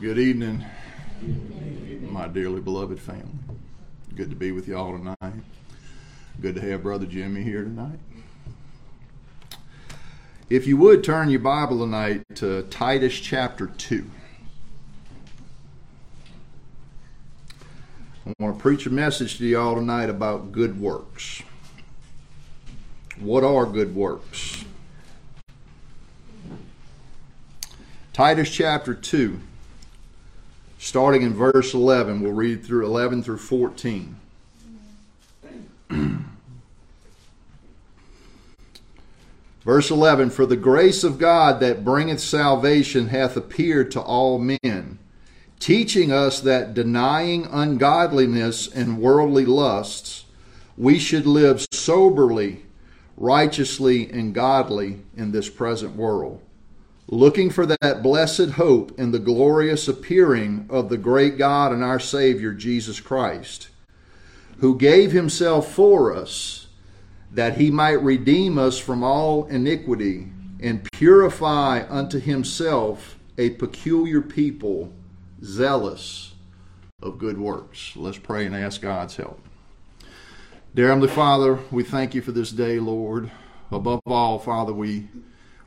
Good 0.00 0.18
evening, 0.20 0.64
my 2.02 2.28
dearly 2.28 2.60
beloved 2.60 3.00
family. 3.00 3.24
Good 4.14 4.30
to 4.30 4.36
be 4.36 4.52
with 4.52 4.68
y'all 4.68 4.96
tonight. 4.96 5.42
Good 6.40 6.54
to 6.54 6.60
have 6.60 6.84
Brother 6.84 7.04
Jimmy 7.04 7.42
here 7.42 7.64
tonight. 7.64 7.98
If 10.48 10.68
you 10.68 10.76
would 10.76 11.02
turn 11.02 11.30
your 11.30 11.40
Bible 11.40 11.80
tonight 11.80 12.22
to 12.36 12.62
Titus 12.64 13.18
chapter 13.18 13.66
2. 13.66 14.08
I 18.24 18.34
want 18.38 18.56
to 18.56 18.62
preach 18.62 18.86
a 18.86 18.90
message 18.90 19.38
to 19.38 19.46
y'all 19.46 19.74
tonight 19.74 20.10
about 20.10 20.52
good 20.52 20.80
works. 20.80 21.42
What 23.18 23.42
are 23.42 23.66
good 23.66 23.96
works? 23.96 24.64
Titus 28.12 28.48
chapter 28.48 28.94
2, 28.94 29.40
starting 30.78 31.22
in 31.22 31.34
verse 31.34 31.74
11. 31.74 32.20
We'll 32.22 32.32
read 32.32 32.64
through 32.64 32.86
11 32.86 33.22
through 33.22 33.38
14. 33.38 34.16
Verse 39.68 39.90
11 39.90 40.30
For 40.30 40.46
the 40.46 40.56
grace 40.56 41.04
of 41.04 41.18
God 41.18 41.60
that 41.60 41.84
bringeth 41.84 42.20
salvation 42.20 43.08
hath 43.08 43.36
appeared 43.36 43.90
to 43.90 44.00
all 44.00 44.38
men, 44.38 44.98
teaching 45.60 46.10
us 46.10 46.40
that 46.40 46.72
denying 46.72 47.46
ungodliness 47.50 48.66
and 48.66 48.98
worldly 48.98 49.44
lusts, 49.44 50.24
we 50.78 50.98
should 50.98 51.26
live 51.26 51.66
soberly, 51.70 52.64
righteously, 53.18 54.08
and 54.10 54.34
godly 54.34 55.00
in 55.14 55.32
this 55.32 55.50
present 55.50 55.96
world, 55.96 56.40
looking 57.08 57.48
for 57.48 57.64
that 57.64 58.02
blessed 58.02 58.50
hope 58.50 58.98
in 58.98 59.10
the 59.10 59.18
glorious 59.18 59.88
appearing 59.88 60.66
of 60.68 60.88
the 60.88 60.98
great 60.98 61.38
God 61.38 61.72
and 61.72 61.82
our 61.82 61.98
Savior 61.98 62.52
Jesus 62.52 63.00
Christ, 63.00 63.70
who 64.58 64.76
gave 64.76 65.12
himself 65.12 65.72
for 65.72 66.14
us 66.14 66.66
that 67.32 67.56
he 67.56 67.70
might 67.70 68.02
redeem 68.02 68.58
us 68.58 68.78
from 68.78 69.02
all 69.02 69.46
iniquity 69.46 70.28
and 70.60 70.90
purify 70.92 71.84
unto 71.88 72.18
himself 72.18 73.18
a 73.36 73.50
peculiar 73.50 74.20
people 74.20 74.92
zealous 75.42 76.34
of 77.00 77.18
good 77.18 77.38
works. 77.38 77.92
Let's 77.94 78.18
pray 78.18 78.44
and 78.44 78.56
ask 78.56 78.80
God's 78.80 79.16
help. 79.16 79.40
Dear 80.74 80.88
Heavenly 80.88 81.08
Father, 81.08 81.58
we 81.70 81.84
thank 81.84 82.14
you 82.14 82.20
for 82.20 82.32
this 82.32 82.50
day, 82.50 82.78
Lord. 82.78 83.30
Above 83.70 84.00
all, 84.06 84.38
Father, 84.38 84.72
we 84.72 85.08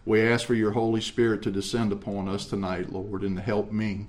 we 0.06 0.22
ask 0.22 0.46
for 0.46 0.56
your 0.56 0.72
Holy 0.72 1.02
Spirit 1.02 1.42
to 1.44 1.52
descend 1.52 1.92
upon 1.92 2.28
us 2.28 2.46
tonight, 2.46 2.92
Lord, 2.92 3.22
and 3.22 3.38
to 3.38 3.42
help 3.42 3.72
me. 3.72 4.08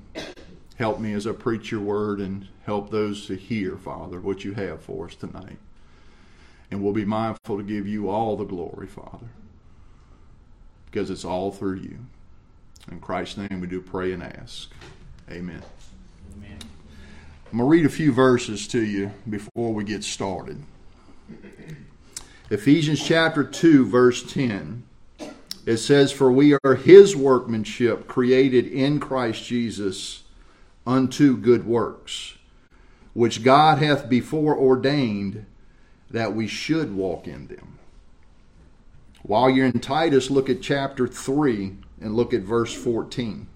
Help 0.76 0.98
me 0.98 1.12
as 1.12 1.26
I 1.26 1.32
preach 1.32 1.70
your 1.70 1.80
word 1.80 2.18
and 2.18 2.48
help 2.64 2.90
those 2.90 3.26
to 3.26 3.36
hear, 3.36 3.76
Father, 3.76 4.20
what 4.20 4.44
you 4.44 4.54
have 4.54 4.80
for 4.80 5.06
us 5.06 5.14
tonight. 5.14 5.58
And 6.70 6.82
we'll 6.82 6.94
be 6.94 7.04
mindful 7.04 7.58
to 7.58 7.62
give 7.62 7.86
you 7.86 8.08
all 8.08 8.36
the 8.36 8.44
glory, 8.44 8.86
Father, 8.86 9.28
because 10.86 11.10
it's 11.10 11.24
all 11.24 11.52
through 11.52 11.76
you. 11.76 11.98
In 12.90 12.98
Christ's 13.00 13.36
name 13.36 13.60
we 13.60 13.66
do 13.66 13.80
pray 13.80 14.12
and 14.12 14.22
ask. 14.22 14.70
Amen. 15.30 15.62
Amen. 16.36 16.58
I'm 17.52 17.58
going 17.58 17.70
to 17.70 17.70
read 17.70 17.84
a 17.84 17.90
few 17.90 18.12
verses 18.12 18.66
to 18.68 18.82
you 18.82 19.12
before 19.28 19.74
we 19.74 19.84
get 19.84 20.02
started. 20.02 20.62
Ephesians 22.50 23.02
chapter 23.02 23.44
2, 23.44 23.86
verse 23.86 24.22
10. 24.32 24.84
It 25.64 25.76
says, 25.78 26.10
For 26.10 26.30
we 26.30 26.56
are 26.64 26.74
his 26.74 27.14
workmanship, 27.14 28.08
created 28.08 28.66
in 28.66 28.98
Christ 28.98 29.44
Jesus 29.44 30.22
unto 30.86 31.36
good 31.36 31.66
works, 31.66 32.36
which 33.14 33.44
God 33.44 33.78
hath 33.78 34.08
before 34.08 34.56
ordained 34.56 35.46
that 36.10 36.34
we 36.34 36.46
should 36.46 36.94
walk 36.94 37.26
in 37.26 37.46
them. 37.46 37.78
While 39.22 39.50
you're 39.50 39.66
in 39.66 39.78
Titus, 39.78 40.30
look 40.30 40.50
at 40.50 40.62
chapter 40.62 41.06
3 41.06 41.76
and 42.00 42.16
look 42.16 42.34
at 42.34 42.42
verse 42.42 42.74
14. 42.74 43.46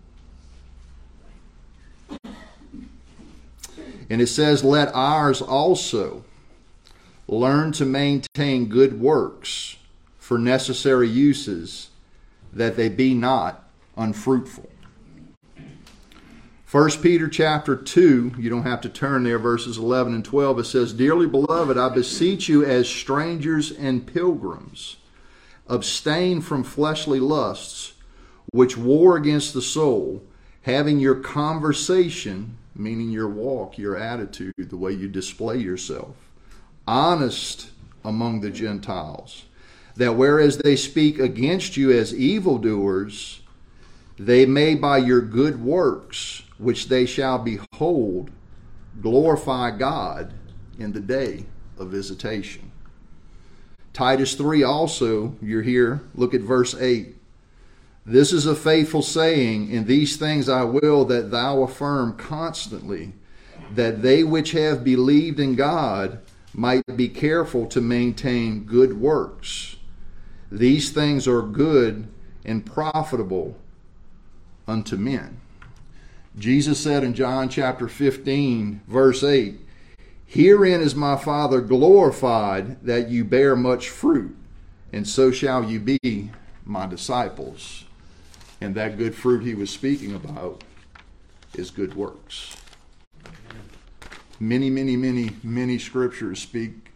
And 4.09 4.22
it 4.22 4.28
says, 4.28 4.62
Let 4.62 4.94
ours 4.94 5.42
also 5.42 6.25
learn 7.26 7.72
to 7.72 7.84
maintain 7.84 8.69
good 8.69 9.00
works 9.00 9.76
for 10.19 10.38
necessary 10.38 11.09
uses, 11.09 11.91
that 12.56 12.76
they 12.76 12.88
be 12.88 13.14
not 13.14 13.68
unfruitful. 13.96 14.68
1 16.70 16.90
Peter 17.00 17.28
chapter 17.28 17.76
2, 17.76 18.34
you 18.38 18.50
don't 18.50 18.64
have 18.64 18.80
to 18.80 18.88
turn 18.88 19.22
there, 19.22 19.38
verses 19.38 19.78
11 19.78 20.14
and 20.14 20.24
12. 20.24 20.58
It 20.58 20.64
says, 20.64 20.92
Dearly 20.92 21.26
beloved, 21.26 21.78
I 21.78 21.88
beseech 21.88 22.48
you 22.48 22.64
as 22.64 22.88
strangers 22.88 23.70
and 23.70 24.06
pilgrims, 24.06 24.96
abstain 25.68 26.42
from 26.42 26.64
fleshly 26.64 27.20
lusts, 27.20 27.94
which 28.52 28.76
war 28.76 29.16
against 29.16 29.54
the 29.54 29.62
soul, 29.62 30.22
having 30.62 30.98
your 30.98 31.14
conversation, 31.14 32.58
meaning 32.74 33.10
your 33.10 33.28
walk, 33.28 33.78
your 33.78 33.96
attitude, 33.96 34.52
the 34.58 34.76
way 34.76 34.92
you 34.92 35.08
display 35.08 35.56
yourself, 35.56 36.16
honest 36.86 37.70
among 38.04 38.40
the 38.40 38.50
Gentiles, 38.50 39.45
that 39.96 40.14
whereas 40.14 40.58
they 40.58 40.76
speak 40.76 41.18
against 41.18 41.76
you 41.76 41.90
as 41.90 42.14
evildoers, 42.14 43.40
they 44.18 44.46
may 44.46 44.74
by 44.74 44.98
your 44.98 45.20
good 45.20 45.62
works, 45.62 46.42
which 46.58 46.88
they 46.88 47.06
shall 47.06 47.38
behold, 47.38 48.30
glorify 49.00 49.70
God 49.70 50.32
in 50.78 50.92
the 50.92 51.00
day 51.00 51.46
of 51.78 51.88
visitation. 51.88 52.72
Titus 53.92 54.34
3 54.34 54.62
also, 54.62 55.34
you're 55.40 55.62
here, 55.62 56.02
look 56.14 56.34
at 56.34 56.42
verse 56.42 56.74
8. 56.74 57.14
This 58.04 58.32
is 58.32 58.46
a 58.46 58.54
faithful 58.54 59.02
saying, 59.02 59.70
In 59.70 59.86
these 59.86 60.16
things 60.16 60.48
I 60.48 60.64
will 60.64 61.04
that 61.06 61.30
thou 61.30 61.62
affirm 61.62 62.16
constantly, 62.16 63.12
that 63.74 64.02
they 64.02 64.22
which 64.22 64.52
have 64.52 64.84
believed 64.84 65.40
in 65.40 65.56
God 65.56 66.20
might 66.54 66.84
be 66.96 67.08
careful 67.08 67.66
to 67.66 67.80
maintain 67.80 68.64
good 68.64 69.00
works. 69.00 69.75
These 70.56 70.88
things 70.88 71.28
are 71.28 71.42
good 71.42 72.08
and 72.42 72.64
profitable 72.64 73.58
unto 74.66 74.96
men. 74.96 75.38
Jesus 76.38 76.80
said 76.80 77.04
in 77.04 77.12
John 77.12 77.50
chapter 77.50 77.88
15, 77.88 78.80
verse 78.88 79.22
8, 79.22 79.60
Herein 80.24 80.80
is 80.80 80.94
my 80.94 81.16
Father 81.16 81.60
glorified 81.60 82.82
that 82.86 83.10
you 83.10 83.22
bear 83.22 83.54
much 83.54 83.90
fruit, 83.90 84.34
and 84.94 85.06
so 85.06 85.30
shall 85.30 85.62
you 85.62 85.78
be 85.78 86.30
my 86.64 86.86
disciples. 86.86 87.84
And 88.58 88.74
that 88.76 88.96
good 88.96 89.14
fruit 89.14 89.44
he 89.44 89.54
was 89.54 89.68
speaking 89.68 90.14
about 90.14 90.64
is 91.54 91.70
good 91.70 91.94
works. 91.94 92.56
Many, 94.40 94.70
many, 94.70 94.96
many, 94.96 95.32
many 95.42 95.78
scriptures 95.78 96.40
speak 96.40 96.92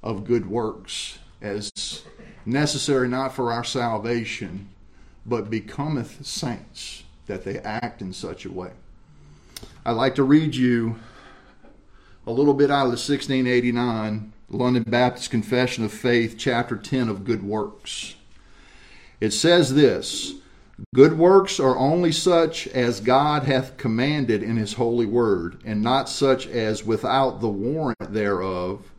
of 0.00 0.24
good 0.24 0.48
works 0.48 1.18
as 1.42 1.72
necessary 2.50 3.08
not 3.08 3.34
for 3.34 3.52
our 3.52 3.64
salvation, 3.64 4.68
but 5.24 5.50
becometh 5.50 6.24
saints, 6.26 7.04
that 7.26 7.44
they 7.44 7.58
act 7.58 8.02
in 8.02 8.12
such 8.12 8.44
a 8.44 8.52
way. 8.52 8.72
I'd 9.84 9.92
like 9.92 10.14
to 10.16 10.22
read 10.22 10.54
you 10.54 10.96
a 12.26 12.32
little 12.32 12.54
bit 12.54 12.70
out 12.70 12.86
of 12.86 12.92
the 12.92 12.96
1689 12.96 14.32
London 14.50 14.82
Baptist 14.82 15.30
Confession 15.30 15.84
of 15.84 15.92
Faith, 15.92 16.34
chapter 16.36 16.76
10 16.76 17.08
of 17.08 17.24
Good 17.24 17.42
Works. 17.42 18.16
It 19.20 19.32
says 19.32 19.74
this 19.74 20.34
Good 20.94 21.18
works 21.18 21.60
are 21.60 21.76
only 21.76 22.10
such 22.10 22.66
as 22.68 23.00
God 23.00 23.44
hath 23.44 23.76
commanded 23.76 24.42
in 24.42 24.56
his 24.56 24.72
holy 24.72 25.06
word, 25.06 25.60
and 25.64 25.82
not 25.82 26.08
such 26.08 26.46
as 26.46 26.84
without 26.84 27.40
the 27.40 27.48
warrant 27.48 28.12
thereof 28.12 28.90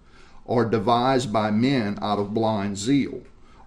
are 0.47 0.65
devised 0.65 1.33
by 1.33 1.49
men 1.51 1.97
out 2.01 2.19
of 2.19 2.33
blind 2.33 2.77
zeal, 2.77 3.21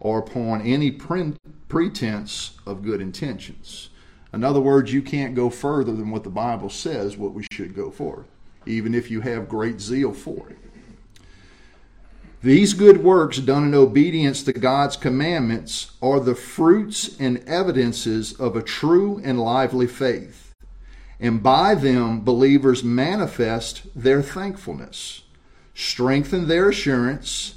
or 0.05 0.19
upon 0.19 0.61
any 0.61 0.91
pretense 0.91 2.59
of 2.67 2.83
good 2.83 3.01
intentions. 3.01 3.89
In 4.35 4.45
other 4.45 4.61
words, 4.61 4.93
you 4.93 5.01
can't 5.01 5.35
go 5.35 5.49
further 5.49 5.93
than 5.93 6.11
what 6.11 6.25
the 6.25 6.31
Bible 6.31 6.69
says 6.69 7.17
what 7.17 7.33
we 7.33 7.47
should 7.51 7.75
go 7.75 7.91
for, 7.91 8.27
even 8.67 8.95
if 8.95 9.11
you 9.11 9.23
have 9.23 9.49
great 9.49 9.81
zeal 9.81 10.13
for 10.13 10.51
it. 10.51 10.59
These 12.43 12.75
good 12.75 13.03
works 13.03 13.39
done 13.39 13.65
in 13.65 13.75
obedience 13.75 14.43
to 14.43 14.53
God's 14.53 14.99
commandments 14.99 15.93
are 16.03 16.21
the 16.21 16.35
fruits 16.35 17.19
and 17.19 17.39
evidences 17.49 18.35
of 18.35 18.55
a 18.55 18.63
true 18.63 19.23
and 19.25 19.41
lively 19.41 19.87
faith. 19.87 20.53
And 21.19 21.43
by 21.43 21.75
them, 21.75 22.21
believers 22.21 22.85
manifest 22.85 23.87
their 23.97 24.21
thankfulness, 24.21 25.23
strengthen 25.73 26.47
their 26.47 26.69
assurance, 26.69 27.55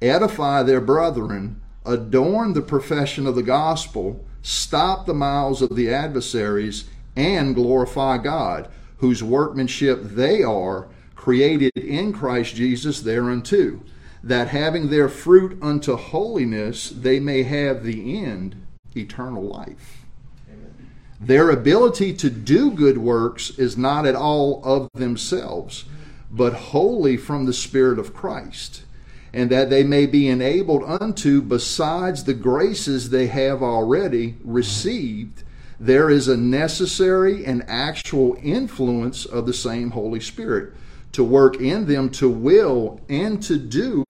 edify 0.00 0.62
their 0.62 0.80
brethren, 0.80 1.60
adorn 1.90 2.52
the 2.52 2.62
profession 2.62 3.26
of 3.26 3.34
the 3.34 3.42
gospel, 3.42 4.24
stop 4.42 5.06
the 5.06 5.14
mouths 5.14 5.60
of 5.60 5.74
the 5.74 5.92
adversaries, 5.92 6.88
and 7.16 7.54
glorify 7.54 8.16
God, 8.16 8.68
whose 8.98 9.22
workmanship 9.22 10.00
they 10.02 10.42
are, 10.42 10.88
created 11.16 11.76
in 11.76 12.12
Christ 12.12 12.54
Jesus 12.54 13.00
thereunto, 13.00 13.80
that 14.22 14.48
having 14.48 14.88
their 14.88 15.08
fruit 15.08 15.58
unto 15.60 15.96
holiness, 15.96 16.90
they 16.90 17.18
may 17.18 17.42
have 17.42 17.82
the 17.82 18.24
end, 18.24 18.54
eternal 18.94 19.42
life. 19.42 20.04
Amen. 20.48 20.90
Their 21.20 21.50
ability 21.50 22.14
to 22.14 22.30
do 22.30 22.70
good 22.70 22.98
works 22.98 23.50
is 23.58 23.76
not 23.76 24.06
at 24.06 24.14
all 24.14 24.62
of 24.64 24.88
themselves, 24.94 25.84
but 26.30 26.52
wholly 26.52 27.16
from 27.16 27.46
the 27.46 27.52
Spirit 27.52 27.98
of 27.98 28.14
Christ 28.14 28.84
and 29.32 29.50
that 29.50 29.70
they 29.70 29.84
may 29.84 30.06
be 30.06 30.28
enabled 30.28 30.82
unto, 30.84 31.40
besides 31.40 32.24
the 32.24 32.34
graces 32.34 33.10
they 33.10 33.28
have 33.28 33.62
already 33.62 34.36
received, 34.44 35.44
there 35.78 36.10
is 36.10 36.28
a 36.28 36.36
necessary 36.36 37.44
and 37.44 37.64
actual 37.68 38.36
influence 38.42 39.24
of 39.24 39.46
the 39.46 39.54
same 39.54 39.90
Holy 39.92 40.20
Spirit 40.20 40.74
to 41.12 41.24
work 41.24 41.60
in 41.60 41.86
them 41.86 42.10
to 42.10 42.28
will 42.28 43.00
and 43.08 43.42
to 43.42 43.56
do 43.56 44.04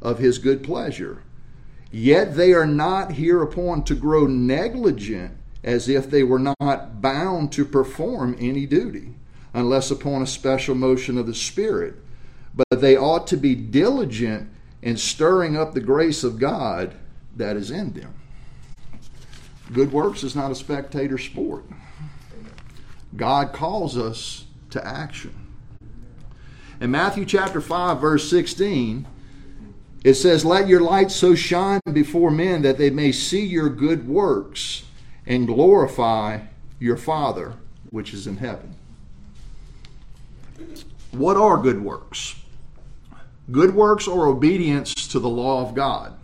of 0.00 0.18
his 0.18 0.38
good 0.38 0.62
pleasure. 0.64 1.22
Yet 1.90 2.34
they 2.36 2.52
are 2.52 2.66
not 2.66 3.12
hereupon 3.12 3.84
to 3.84 3.94
grow 3.94 4.26
negligent 4.26 5.36
as 5.62 5.88
if 5.88 6.10
they 6.10 6.22
were 6.22 6.38
not 6.38 7.00
bound 7.00 7.52
to 7.52 7.64
perform 7.64 8.36
any 8.40 8.66
duty, 8.66 9.14
unless 9.54 9.90
upon 9.90 10.22
a 10.22 10.26
special 10.26 10.74
motion 10.74 11.16
of 11.18 11.26
the 11.26 11.34
Spirit. 11.34 11.94
But 12.54 12.80
they 12.80 12.96
ought 12.96 13.26
to 13.28 13.36
be 13.36 13.54
diligent 13.54 14.50
in 14.82 14.96
stirring 14.96 15.56
up 15.56 15.72
the 15.72 15.80
grace 15.80 16.24
of 16.24 16.38
God 16.38 16.94
that 17.36 17.56
is 17.56 17.70
in 17.70 17.92
them. 17.92 18.14
Good 19.72 19.92
works 19.92 20.22
is 20.22 20.36
not 20.36 20.50
a 20.50 20.54
spectator 20.54 21.16
sport. 21.16 21.64
God 23.16 23.52
calls 23.52 23.96
us 23.96 24.44
to 24.70 24.86
action. 24.86 25.34
In 26.80 26.90
Matthew 26.90 27.24
chapter 27.24 27.60
5, 27.60 28.00
verse 28.00 28.28
16, 28.28 29.06
it 30.04 30.14
says, 30.14 30.44
Let 30.44 30.66
your 30.66 30.80
light 30.80 31.10
so 31.10 31.34
shine 31.34 31.80
before 31.92 32.30
men 32.30 32.62
that 32.62 32.76
they 32.76 32.90
may 32.90 33.12
see 33.12 33.44
your 33.44 33.68
good 33.68 34.08
works 34.08 34.84
and 35.26 35.46
glorify 35.46 36.40
your 36.80 36.96
Father 36.96 37.54
which 37.90 38.12
is 38.12 38.26
in 38.26 38.38
heaven. 38.38 38.74
What 41.12 41.36
are 41.36 41.58
good 41.58 41.82
works? 41.82 42.41
Good 43.50 43.74
works 43.74 44.06
or 44.06 44.26
obedience 44.26 44.94
to 45.08 45.18
the 45.18 45.28
law 45.28 45.66
of 45.66 45.74
God. 45.74 46.14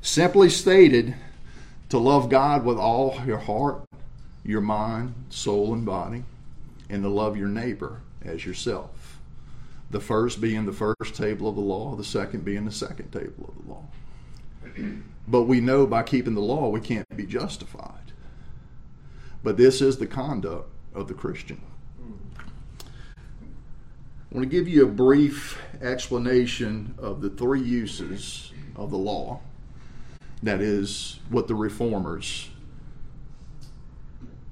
Simply 0.00 0.48
stated, 0.48 1.14
to 1.90 1.98
love 1.98 2.30
God 2.30 2.64
with 2.64 2.78
all 2.78 3.20
your 3.26 3.36
heart, 3.36 3.84
your 4.42 4.62
mind, 4.62 5.14
soul, 5.28 5.74
and 5.74 5.84
body, 5.84 6.24
and 6.88 7.02
to 7.02 7.08
love 7.10 7.36
your 7.36 7.48
neighbor 7.48 8.00
as 8.24 8.46
yourself. 8.46 9.18
The 9.90 10.00
first 10.00 10.40
being 10.40 10.64
the 10.64 10.72
first 10.72 11.14
table 11.14 11.50
of 11.50 11.54
the 11.54 11.60
law, 11.60 11.94
the 11.94 12.02
second 12.02 12.46
being 12.46 12.64
the 12.64 12.72
second 12.72 13.12
table 13.12 13.54
of 13.54 13.62
the 13.62 13.70
law. 13.70 13.84
But 15.28 15.42
we 15.42 15.60
know 15.60 15.86
by 15.86 16.02
keeping 16.02 16.34
the 16.34 16.40
law 16.40 16.70
we 16.70 16.80
can't 16.80 17.06
be 17.14 17.26
justified. 17.26 18.12
But 19.44 19.58
this 19.58 19.82
is 19.82 19.98
the 19.98 20.06
conduct 20.06 20.70
of 20.94 21.08
the 21.08 21.14
Christian. 21.14 21.60
I 24.32 24.34
want 24.34 24.50
to 24.50 24.56
give 24.56 24.66
you 24.66 24.84
a 24.84 24.88
brief 24.88 25.60
explanation 25.82 26.94
of 26.96 27.20
the 27.20 27.28
three 27.28 27.60
uses 27.60 28.50
of 28.74 28.90
the 28.90 28.96
law. 28.96 29.40
That 30.42 30.62
is 30.62 31.18
what 31.28 31.48
the 31.48 31.54
reformers 31.54 32.48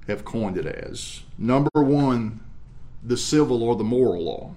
have 0.05 0.23
coined 0.23 0.57
it 0.57 0.67
as. 0.67 1.23
Number 1.35 1.71
one, 1.73 2.41
the 3.01 3.17
civil 3.17 3.63
or 3.63 3.75
the 3.75 3.83
moral 3.83 4.25
law. 4.25 4.55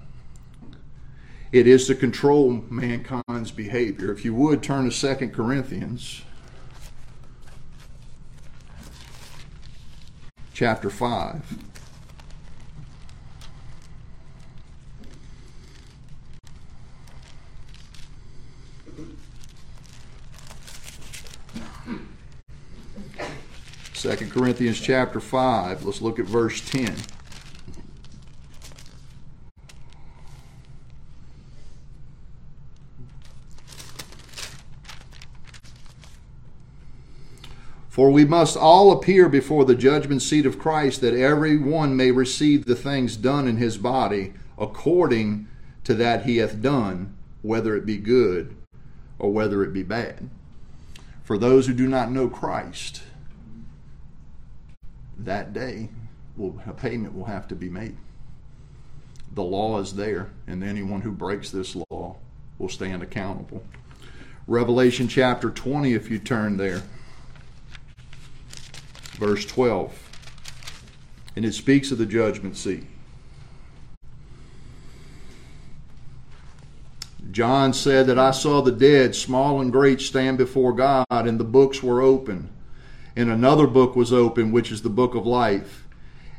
It 1.53 1.67
is 1.67 1.87
to 1.87 1.95
control 1.95 2.63
mankind's 2.69 3.51
behavior. 3.51 4.13
If 4.13 4.27
you 4.27 4.35
would 4.35 4.63
turn 4.63 4.91
to 4.91 5.17
2 5.17 5.31
Corinthians 5.31 6.21
chapter 10.53 10.91
5. 10.91 11.74
Second 24.05 24.33
Corinthians 24.33 24.79
chapter 24.83 25.19
5. 25.19 25.87
Let's 25.87 26.03
look 26.03 26.19
at 26.19 26.27
verse 26.27 26.61
10. 26.61 26.95
For 37.89 38.11
we 38.11 38.27
must 38.27 38.59
all 38.59 38.93
appear 38.93 39.31
before 39.31 39.65
the 39.65 39.75
judgment 39.75 40.21
seat 40.21 40.45
of 40.45 40.59
Christ, 40.59 41.01
that 41.01 41.15
every 41.15 41.57
one 41.57 41.97
may 41.97 42.11
receive 42.11 42.67
the 42.67 42.77
things 42.77 43.17
done 43.17 43.49
in 43.49 43.57
his 43.57 43.79
body 43.79 44.35
according 44.59 45.49
to 45.85 45.95
that 45.95 46.27
he 46.27 46.37
hath 46.37 46.61
done, 46.61 47.17
whether 47.41 47.75
it 47.75 47.87
be 47.87 47.97
good 47.97 48.55
or 49.19 49.33
whether 49.33 49.65
it 49.65 49.73
be 49.73 49.83
bad. 49.83 50.29
For 51.23 51.39
those 51.39 51.69
who 51.69 51.73
do 51.73 51.89
not 51.89 52.11
know 52.11 52.29
Christ, 52.29 53.01
that 55.19 55.53
day 55.53 55.89
will, 56.37 56.61
a 56.67 56.73
payment 56.73 57.15
will 57.15 57.25
have 57.25 57.49
to 57.49 57.55
be 57.55 57.69
made. 57.69 57.97
The 59.35 59.43
law 59.43 59.81
is 59.81 59.95
there, 59.95 60.31
and 60.47 60.63
anyone 60.63 61.01
who 61.01 61.11
breaks 61.11 61.51
this 61.51 61.77
law 61.91 62.17
will 62.59 62.69
stand 62.69 63.03
accountable. 63.03 63.65
Revelation 64.47 65.09
chapter 65.09 65.51
20, 65.51 65.95
if 65.95 66.11
you 66.11 66.19
turn 66.19 66.57
there, 66.57 66.83
verse 69.15 69.45
12. 69.47 70.11
And 71.37 71.45
it 71.45 71.55
speaks 71.55 71.91
of 71.91 71.99
the 71.99 72.07
judgment 72.07 72.57
seat. 72.57 72.85
John 77.33 77.73
said 77.73 78.07
that 78.07 78.19
I 78.19 78.31
saw 78.31 78.63
the 78.63 78.71
dead, 78.71 79.17
small 79.17 79.61
and 79.61 79.73
great, 79.73 80.01
stand 80.01 80.39
before 80.39 80.73
God, 80.73 81.07
and 81.11 81.41
the 81.41 81.45
books 81.45 81.83
were 81.83 82.01
open 82.01 82.51
and 83.17 83.31
another 83.31 83.67
book 83.67 83.95
was 83.95 84.13
opened, 84.13 84.53
which 84.53 84.73
is 84.73 84.83
the 84.83 84.89
book 84.89 85.15
of 85.15 85.27
life. 85.27 85.87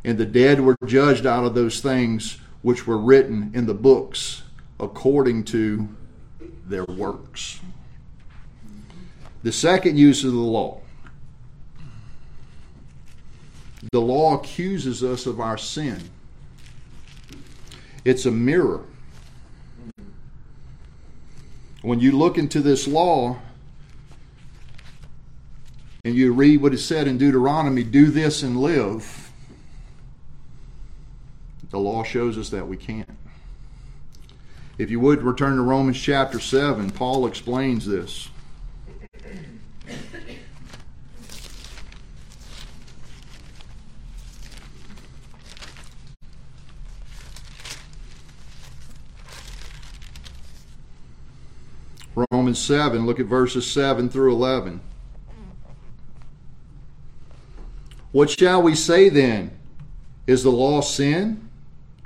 And 0.04 0.18
the 0.18 0.26
dead 0.26 0.62
were 0.62 0.78
judged 0.86 1.26
out 1.26 1.46
of 1.46 1.56
those 1.56 1.80
things 1.80 2.38
which 2.62 2.86
were 2.86 2.98
written 2.98 3.52
in 3.54 3.66
the 3.66 3.74
books 3.74 4.44
according 4.80 5.46
to 5.46 5.88
their 6.66 6.86
works. 6.86 7.60
The 9.44 9.52
second 9.52 9.98
use 9.98 10.24
of 10.24 10.32
the 10.32 10.38
law. 10.38 10.82
The 13.92 14.02
law 14.02 14.36
accuses 14.36 15.04
us 15.04 15.26
of 15.26 15.40
our 15.40 15.58
sin. 15.58 16.10
It's 18.04 18.26
a 18.26 18.32
mirror. 18.32 18.82
When 21.82 22.00
you 22.00 22.12
look 22.12 22.38
into 22.38 22.62
this 22.62 22.88
law, 22.88 23.38
and 26.06 26.14
you 26.14 26.32
read 26.32 26.62
what 26.62 26.72
is 26.72 26.86
said 26.86 27.08
in 27.08 27.18
Deuteronomy 27.18 27.82
do 27.82 28.12
this 28.12 28.44
and 28.44 28.62
live, 28.62 29.32
the 31.72 31.80
law 31.80 32.04
shows 32.04 32.38
us 32.38 32.50
that 32.50 32.68
we 32.68 32.78
can't. 32.78 33.10
If 34.78 34.92
you 34.92 35.00
would 35.00 35.24
return 35.24 35.56
to 35.56 35.64
Romans 35.64 36.00
chapter 36.00 36.40
7, 36.40 36.92
Paul 36.92 37.26
explains 37.26 37.88
this. 37.88 38.30
Romans 52.32 52.60
7, 52.60 53.08
look 53.08 53.20
at 53.20 53.26
verses 53.26 53.70
7 53.70 54.08
through 54.08 54.32
11. 54.34 54.82
What 58.16 58.30
shall 58.30 58.62
we 58.62 58.76
say 58.76 59.10
then? 59.10 59.52
Is 60.26 60.44
the 60.44 60.50
law 60.50 60.80
sin? 60.80 61.50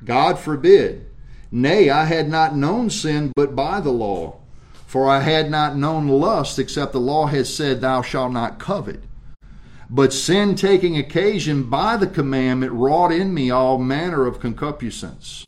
God 0.04 0.40
forbid. 0.40 1.06
Nay, 1.52 1.92
I 1.92 2.06
had 2.06 2.28
not 2.28 2.56
known 2.56 2.90
sin 2.90 3.32
but 3.36 3.56
by 3.56 3.80
the 3.80 3.92
law. 3.92 4.40
For 4.88 5.08
I 5.08 5.20
had 5.20 5.52
not 5.52 5.78
known 5.78 6.08
lust 6.08 6.58
except 6.58 6.94
the 6.94 7.00
law 7.00 7.28
had 7.28 7.46
said, 7.46 7.82
Thou 7.82 8.02
shalt 8.02 8.32
not 8.32 8.58
covet. 8.58 9.04
But 9.88 10.12
sin 10.12 10.56
taking 10.56 10.98
occasion 10.98 11.70
by 11.70 11.96
the 11.96 12.08
commandment 12.08 12.72
wrought 12.72 13.12
in 13.12 13.32
me 13.32 13.52
all 13.52 13.78
manner 13.78 14.26
of 14.26 14.40
concupiscence. 14.40 15.46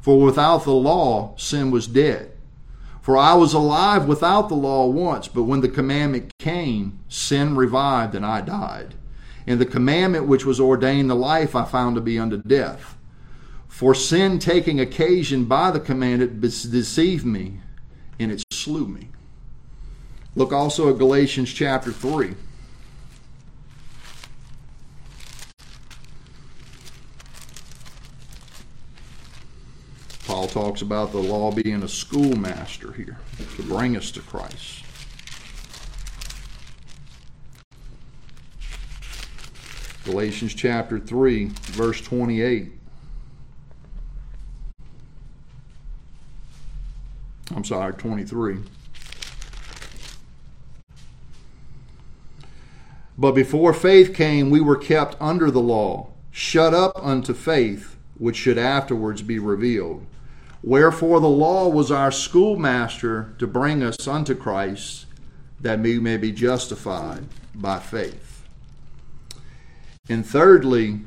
For 0.00 0.18
without 0.18 0.64
the 0.64 0.72
law, 0.72 1.34
sin 1.36 1.70
was 1.70 1.86
dead. 1.86 2.32
For 3.02 3.18
I 3.18 3.34
was 3.34 3.52
alive 3.52 4.06
without 4.06 4.48
the 4.48 4.54
law 4.54 4.86
once, 4.86 5.28
but 5.28 5.42
when 5.42 5.60
the 5.60 5.68
commandment 5.68 6.32
came, 6.38 7.00
sin 7.08 7.56
revived 7.56 8.14
and 8.14 8.24
I 8.24 8.40
died. 8.40 8.94
And 9.46 9.60
the 9.60 9.66
commandment 9.66 10.26
which 10.26 10.44
was 10.44 10.60
ordained 10.60 11.10
to 11.10 11.14
life 11.14 11.56
I 11.56 11.64
found 11.64 11.96
to 11.96 12.00
be 12.00 12.18
unto 12.18 12.36
death. 12.36 12.96
For 13.68 13.94
sin 13.94 14.38
taking 14.38 14.78
occasion 14.78 15.46
by 15.46 15.70
the 15.70 15.80
commandment 15.80 16.40
deceived 16.40 17.24
me, 17.24 17.60
and 18.18 18.30
it 18.30 18.44
slew 18.52 18.86
me. 18.86 19.08
Look 20.36 20.52
also 20.52 20.90
at 20.90 20.98
Galatians 20.98 21.52
chapter 21.52 21.90
3. 21.90 22.34
Paul 30.26 30.46
talks 30.46 30.82
about 30.82 31.12
the 31.12 31.18
law 31.18 31.50
being 31.52 31.82
a 31.82 31.88
schoolmaster 31.88 32.92
here 32.92 33.18
to 33.56 33.62
bring 33.64 33.96
us 33.96 34.10
to 34.12 34.20
Christ. 34.20 34.84
Galatians 40.12 40.52
chapter 40.52 40.98
3, 40.98 41.46
verse 41.46 41.98
28. 42.02 42.70
I'm 47.56 47.64
sorry, 47.64 47.94
23. 47.94 48.58
But 53.16 53.32
before 53.32 53.72
faith 53.72 54.12
came, 54.12 54.50
we 54.50 54.60
were 54.60 54.76
kept 54.76 55.16
under 55.18 55.50
the 55.50 55.62
law, 55.62 56.10
shut 56.30 56.74
up 56.74 56.92
unto 56.96 57.32
faith, 57.32 57.96
which 58.18 58.36
should 58.36 58.58
afterwards 58.58 59.22
be 59.22 59.38
revealed. 59.38 60.04
Wherefore 60.62 61.20
the 61.20 61.26
law 61.26 61.68
was 61.68 61.90
our 61.90 62.12
schoolmaster 62.12 63.32
to 63.38 63.46
bring 63.46 63.82
us 63.82 64.06
unto 64.06 64.34
Christ, 64.34 65.06
that 65.58 65.80
we 65.80 65.98
may 65.98 66.18
be 66.18 66.32
justified 66.32 67.24
by 67.54 67.78
faith. 67.78 68.31
And 70.08 70.26
thirdly, 70.26 71.02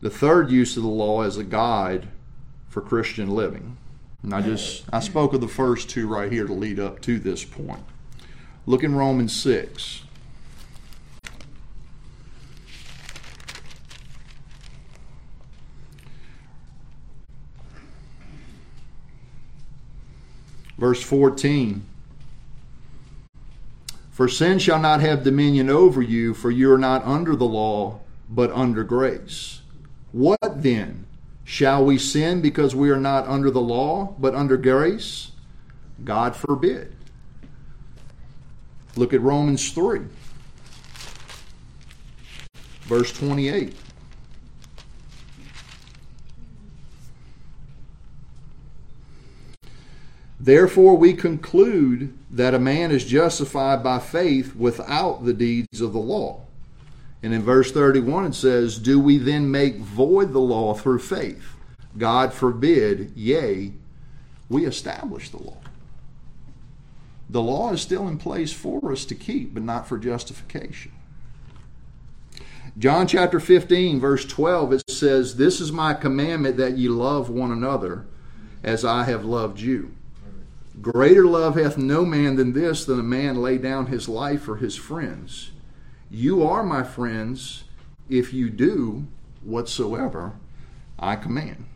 the 0.00 0.10
third 0.10 0.50
use 0.50 0.76
of 0.76 0.82
the 0.82 0.88
law 0.88 1.22
as 1.22 1.36
a 1.36 1.44
guide 1.44 2.08
for 2.68 2.80
Christian 2.80 3.30
living. 3.30 3.76
And 4.22 4.34
I 4.34 4.42
just 4.42 4.84
I 4.92 4.98
spoke 5.00 5.32
of 5.32 5.40
the 5.40 5.48
first 5.48 5.88
two 5.88 6.08
right 6.08 6.30
here 6.30 6.46
to 6.46 6.52
lead 6.52 6.80
up 6.80 7.00
to 7.02 7.20
this 7.20 7.44
point. 7.44 7.84
Look 8.66 8.82
in 8.82 8.94
Romans 8.96 9.34
6. 9.34 10.02
Verse 20.76 21.02
14 21.02 21.86
For 24.20 24.28
sin 24.28 24.58
shall 24.58 24.78
not 24.78 25.00
have 25.00 25.24
dominion 25.24 25.70
over 25.70 26.02
you, 26.02 26.34
for 26.34 26.50
you 26.50 26.70
are 26.74 26.76
not 26.76 27.02
under 27.06 27.34
the 27.34 27.46
law, 27.46 28.00
but 28.28 28.52
under 28.52 28.84
grace. 28.84 29.62
What 30.12 30.62
then? 30.62 31.06
Shall 31.42 31.86
we 31.86 31.96
sin 31.96 32.42
because 32.42 32.74
we 32.74 32.90
are 32.90 33.00
not 33.00 33.26
under 33.26 33.50
the 33.50 33.62
law, 33.62 34.14
but 34.18 34.34
under 34.34 34.58
grace? 34.58 35.30
God 36.04 36.36
forbid. 36.36 36.94
Look 38.94 39.14
at 39.14 39.22
Romans 39.22 39.72
3, 39.72 40.02
verse 42.82 43.12
28. 43.14 43.74
Therefore, 50.40 50.96
we 50.96 51.12
conclude 51.12 52.16
that 52.30 52.54
a 52.54 52.58
man 52.58 52.90
is 52.90 53.04
justified 53.04 53.84
by 53.84 53.98
faith 53.98 54.56
without 54.56 55.26
the 55.26 55.34
deeds 55.34 55.82
of 55.82 55.92
the 55.92 55.98
law. 55.98 56.40
And 57.22 57.34
in 57.34 57.42
verse 57.42 57.70
31, 57.70 58.24
it 58.24 58.34
says, 58.34 58.78
Do 58.78 58.98
we 58.98 59.18
then 59.18 59.50
make 59.50 59.76
void 59.76 60.32
the 60.32 60.40
law 60.40 60.72
through 60.72 61.00
faith? 61.00 61.56
God 61.98 62.32
forbid, 62.32 63.12
yea, 63.14 63.72
we 64.48 64.64
establish 64.64 65.28
the 65.28 65.42
law. 65.42 65.58
The 67.28 67.42
law 67.42 67.72
is 67.72 67.82
still 67.82 68.08
in 68.08 68.16
place 68.16 68.50
for 68.50 68.90
us 68.90 69.04
to 69.04 69.14
keep, 69.14 69.52
but 69.52 69.62
not 69.62 69.86
for 69.86 69.98
justification. 69.98 70.92
John 72.78 73.06
chapter 73.06 73.40
15, 73.40 74.00
verse 74.00 74.24
12, 74.24 74.72
it 74.72 74.90
says, 74.90 75.36
This 75.36 75.60
is 75.60 75.70
my 75.70 75.92
commandment 75.92 76.56
that 76.56 76.78
ye 76.78 76.88
love 76.88 77.28
one 77.28 77.52
another 77.52 78.06
as 78.62 78.86
I 78.86 79.04
have 79.04 79.24
loved 79.24 79.60
you. 79.60 79.94
Greater 80.80 81.26
love 81.26 81.56
hath 81.56 81.76
no 81.76 82.04
man 82.04 82.36
than 82.36 82.52
this, 82.52 82.84
than 82.84 82.98
a 82.98 83.02
man 83.02 83.36
lay 83.36 83.58
down 83.58 83.86
his 83.86 84.08
life 84.08 84.42
for 84.42 84.56
his 84.56 84.76
friends. 84.76 85.50
You 86.10 86.42
are 86.46 86.62
my 86.62 86.82
friends 86.82 87.64
if 88.08 88.32
you 88.32 88.50
do 88.50 89.06
whatsoever 89.42 90.34
I 90.98 91.16
command. 91.16 91.66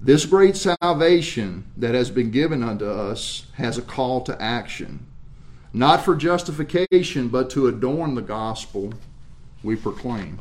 This 0.00 0.26
great 0.26 0.56
salvation 0.56 1.66
that 1.76 1.94
has 1.94 2.10
been 2.10 2.30
given 2.30 2.62
unto 2.62 2.84
us 2.84 3.46
has 3.54 3.76
a 3.76 3.82
call 3.82 4.20
to 4.22 4.40
action, 4.40 5.06
not 5.72 6.04
for 6.04 6.14
justification, 6.14 7.28
but 7.28 7.50
to 7.50 7.66
adorn 7.66 8.14
the 8.14 8.22
gospel 8.22 8.94
we 9.64 9.74
proclaim. 9.74 10.38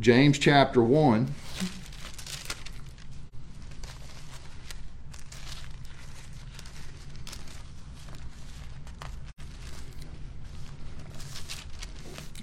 James 0.00 0.38
chapter 0.38 0.82
1. 0.82 1.32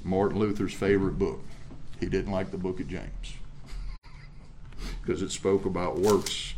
Martin 0.03 0.39
Luther's 0.39 0.73
favorite 0.73 1.19
book. 1.19 1.41
He 1.99 2.05
didn't 2.05 2.31
like 2.31 2.51
the 2.51 2.57
book 2.57 2.79
of 2.79 2.87
James 2.87 3.35
because 5.01 5.21
it 5.21 5.31
spoke 5.31 5.65
about 5.65 5.99
works. 5.99 6.53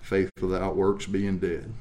Faith 0.00 0.30
without 0.40 0.76
works 0.76 1.06
being 1.06 1.38
dead. 1.38 1.72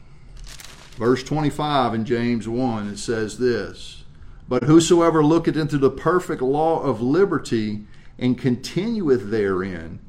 Verse 0.98 1.24
25 1.24 1.94
in 1.94 2.06
James 2.06 2.48
1, 2.48 2.90
it 2.90 2.98
says 2.98 3.38
this 3.38 4.03
But 4.48 4.64
whosoever 4.64 5.24
looketh 5.24 5.58
into 5.58 5.78
the 5.78 5.90
perfect 5.90 6.42
law 6.42 6.82
of 6.82 7.02
liberty 7.02 7.86
and 8.20 8.38
continueth 8.38 9.30
therein, 9.30 10.00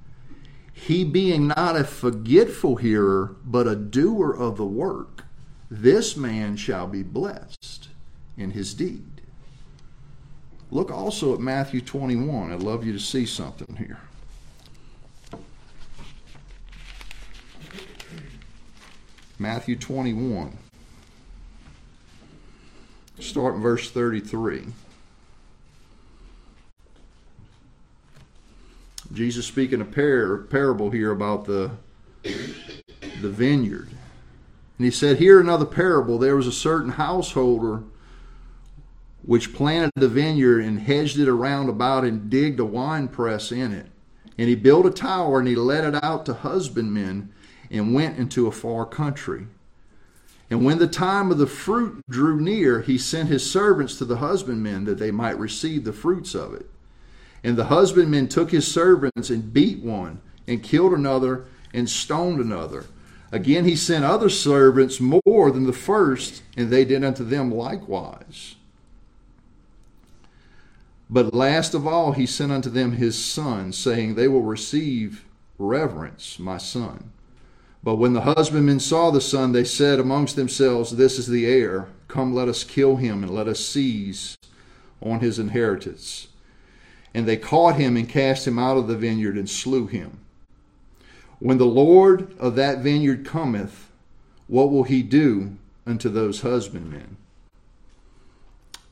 he 0.72 1.04
being 1.04 1.46
not 1.46 1.76
a 1.76 1.84
forgetful 1.84 2.76
hearer, 2.76 3.36
but 3.44 3.68
a 3.68 3.76
doer 3.76 4.32
of 4.32 4.56
the 4.56 4.66
work, 4.66 5.24
this 5.70 6.16
man 6.16 6.56
shall 6.56 6.86
be 6.86 7.02
blessed 7.02 7.88
in 8.36 8.50
his 8.50 8.74
deed. 8.74 9.22
Look 10.70 10.90
also 10.90 11.32
at 11.34 11.40
Matthew 11.40 11.80
21. 11.80 12.52
I'd 12.52 12.62
love 12.62 12.84
you 12.84 12.92
to 12.92 12.98
see 12.98 13.26
something 13.26 13.76
here. 13.76 14.00
Matthew 19.38 19.76
21. 19.76 20.58
Start 23.20 23.54
in 23.54 23.60
verse 23.60 23.90
33. 23.90 24.64
Jesus 29.12 29.46
speaking 29.46 29.80
a 29.80 29.84
par- 29.84 30.38
parable 30.50 30.90
here 30.90 31.12
about 31.12 31.44
the, 31.44 31.70
the 32.22 33.28
vineyard. 33.28 33.88
And 34.78 34.84
he 34.84 34.90
said, 34.90 35.18
Hear 35.18 35.40
another 35.40 35.64
parable. 35.64 36.18
There 36.18 36.36
was 36.36 36.48
a 36.48 36.52
certain 36.52 36.90
householder 36.92 37.84
which 39.22 39.54
planted 39.54 39.92
the 39.94 40.08
vineyard 40.08 40.60
and 40.60 40.80
hedged 40.80 41.18
it 41.18 41.28
around 41.28 41.68
about 41.68 42.04
and 42.04 42.28
digged 42.28 42.60
a 42.60 42.64
wine 42.64 43.08
press 43.08 43.52
in 43.52 43.72
it. 43.72 43.86
And 44.36 44.48
he 44.48 44.56
built 44.56 44.84
a 44.84 44.90
tower 44.90 45.38
and 45.38 45.46
he 45.46 45.54
let 45.54 45.84
it 45.84 46.02
out 46.02 46.26
to 46.26 46.34
husbandmen 46.34 47.32
and 47.70 47.94
went 47.94 48.18
into 48.18 48.48
a 48.48 48.52
far 48.52 48.84
country. 48.84 49.46
And 50.54 50.64
when 50.64 50.78
the 50.78 50.86
time 50.86 51.32
of 51.32 51.38
the 51.38 51.48
fruit 51.48 52.00
drew 52.08 52.40
near, 52.40 52.80
he 52.80 52.96
sent 52.96 53.28
his 53.28 53.50
servants 53.50 53.96
to 53.96 54.04
the 54.04 54.18
husbandmen 54.18 54.84
that 54.84 55.00
they 55.00 55.10
might 55.10 55.36
receive 55.36 55.82
the 55.82 55.92
fruits 55.92 56.32
of 56.32 56.54
it. 56.54 56.70
And 57.42 57.56
the 57.56 57.64
husbandmen 57.64 58.28
took 58.28 58.52
his 58.52 58.64
servants 58.64 59.30
and 59.30 59.52
beat 59.52 59.80
one, 59.80 60.20
and 60.46 60.62
killed 60.62 60.92
another, 60.92 61.46
and 61.72 61.90
stoned 61.90 62.38
another. 62.38 62.84
Again 63.32 63.64
he 63.64 63.74
sent 63.74 64.04
other 64.04 64.28
servants 64.28 65.00
more 65.00 65.50
than 65.50 65.64
the 65.64 65.72
first, 65.72 66.44
and 66.56 66.70
they 66.70 66.84
did 66.84 67.02
unto 67.02 67.24
them 67.24 67.50
likewise. 67.50 68.54
But 71.10 71.34
last 71.34 71.74
of 71.74 71.84
all, 71.84 72.12
he 72.12 72.26
sent 72.26 72.52
unto 72.52 72.70
them 72.70 72.92
his 72.92 73.18
son, 73.18 73.72
saying, 73.72 74.14
They 74.14 74.28
will 74.28 74.42
receive 74.42 75.24
reverence, 75.58 76.38
my 76.38 76.58
son. 76.58 77.10
But 77.84 77.96
when 77.96 78.14
the 78.14 78.22
husbandmen 78.22 78.80
saw 78.80 79.10
the 79.10 79.20
son, 79.20 79.52
they 79.52 79.62
said 79.62 80.00
amongst 80.00 80.36
themselves, 80.36 80.96
This 80.96 81.18
is 81.18 81.26
the 81.26 81.44
heir. 81.44 81.88
Come, 82.08 82.34
let 82.34 82.48
us 82.48 82.64
kill 82.64 82.96
him, 82.96 83.22
and 83.22 83.32
let 83.32 83.46
us 83.46 83.60
seize 83.60 84.38
on 85.02 85.20
his 85.20 85.38
inheritance. 85.38 86.28
And 87.12 87.28
they 87.28 87.36
caught 87.36 87.76
him 87.76 87.98
and 87.98 88.08
cast 88.08 88.48
him 88.48 88.58
out 88.58 88.78
of 88.78 88.88
the 88.88 88.96
vineyard 88.96 89.36
and 89.36 89.48
slew 89.48 89.86
him. 89.86 90.20
When 91.40 91.58
the 91.58 91.66
Lord 91.66 92.34
of 92.38 92.56
that 92.56 92.78
vineyard 92.78 93.26
cometh, 93.26 93.90
what 94.46 94.70
will 94.70 94.84
he 94.84 95.02
do 95.02 95.58
unto 95.86 96.08
those 96.08 96.40
husbandmen? 96.40 97.18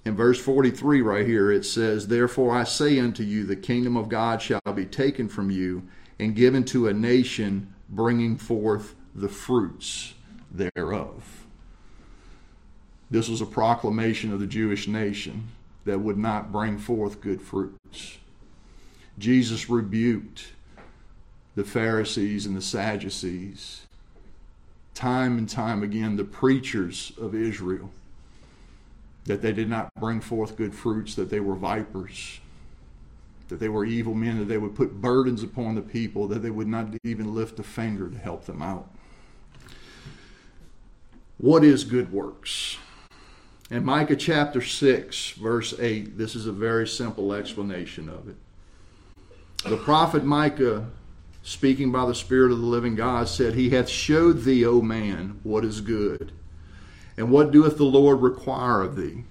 In 0.05 0.15
verse 0.15 0.39
43 0.39 1.01
right 1.01 1.27
here, 1.27 1.51
it 1.51 1.65
says, 1.65 2.09
Therefore 2.09 2.55
I 2.55 2.65
say 2.65 2.99
unto 2.99 3.23
you, 3.23 3.47
the 3.47 3.57
kingdom 3.57 3.97
of 3.97 4.11
God 4.11 4.43
shall 4.43 4.61
be 4.75 4.85
taken 4.85 5.31
from 5.31 5.51
you 5.51 5.85
and 6.19 6.37
given 6.37 6.65
to 6.65 6.89
a 6.89 6.93
nation 6.93 7.72
bringing 7.93 8.37
forth 8.37 8.95
the 9.15 9.29
fruits 9.29 10.15
thereof. 10.51 11.47
This 13.11 13.29
was 13.29 13.41
a 13.41 13.47
proclamation 13.47 14.33
of 14.33 14.41
the 14.41 14.47
Jewish 14.47 14.89
nation 14.89 15.49
that 15.85 16.01
would 16.01 16.19
not 16.19 16.51
bring 16.51 16.79
forth 16.79 17.21
good 17.21 17.43
fruits. 17.43 18.19
Jesus 19.19 19.69
rebuked 19.69 20.47
the 21.55 21.65
Pharisees 21.65 22.47
and 22.47 22.57
the 22.57 22.63
Sadducees, 22.63 23.83
time 24.95 25.37
and 25.37 25.49
time 25.49 25.83
again, 25.83 26.17
the 26.17 26.25
preachers 26.25 27.13
of 27.21 27.35
Israel 27.35 27.91
that 29.25 29.43
they 29.43 29.53
did 29.53 29.69
not 29.69 29.93
bring 30.01 30.21
forth 30.21 30.57
good 30.57 30.75
fruits, 30.75 31.15
that 31.15 31.31
they 31.31 31.41
were 31.41 31.55
vipers, 31.55 32.41
that 33.53 33.61
they 33.61 33.69
were 33.69 33.85
evil 33.85 34.15
men, 34.15 34.39
that 34.39 34.47
they 34.47 34.57
would 34.57 34.75
put 34.75 35.03
burdens 35.03 35.43
upon 35.43 35.75
the 35.75 35.83
people, 35.83 36.27
that 36.29 36.39
they 36.39 36.49
would 36.49 36.67
not 36.67 36.89
even 37.05 37.35
lift 37.35 37.59
a 37.59 37.63
finger 37.63 38.09
to 38.09 38.17
help 38.17 38.47
them 38.47 38.63
out. 38.63 38.91
What 41.37 41.63
is 41.63 41.85
good 41.85 42.11
works? 42.11 42.79
In 43.71 43.85
Micah 43.85 44.17
chapter 44.17 44.63
6, 44.63 45.33
verse 45.33 45.79
8, 45.79 46.17
this 46.17 46.35
is 46.35 46.47
a 46.47 46.53
very 46.53 46.89
simple 46.89 47.35
explanation 47.35 48.09
of 48.09 48.27
it. 48.27 48.37
The 49.69 49.77
prophet 49.77 50.25
Micah, 50.25 50.89
speaking 51.43 51.93
by 51.93 52.07
the 52.07 52.15
Spirit 52.15 52.53
of 52.53 52.59
the 52.59 52.67
living 52.67 52.95
God, 52.95 53.29
said, 53.29 53.53
He 53.53 53.69
hath 53.69 53.91
showed 53.91 54.45
thee, 54.45 54.65
O 54.65 54.81
man, 54.81 55.41
what 55.43 55.63
is 55.63 55.83
good 55.83 56.33
and 57.19 57.31
what 57.31 57.51
doeth 57.51 57.77
the 57.77 57.85
Lord 57.85 58.23
require 58.23 58.81
of 58.81 58.97
thee? 58.97 59.25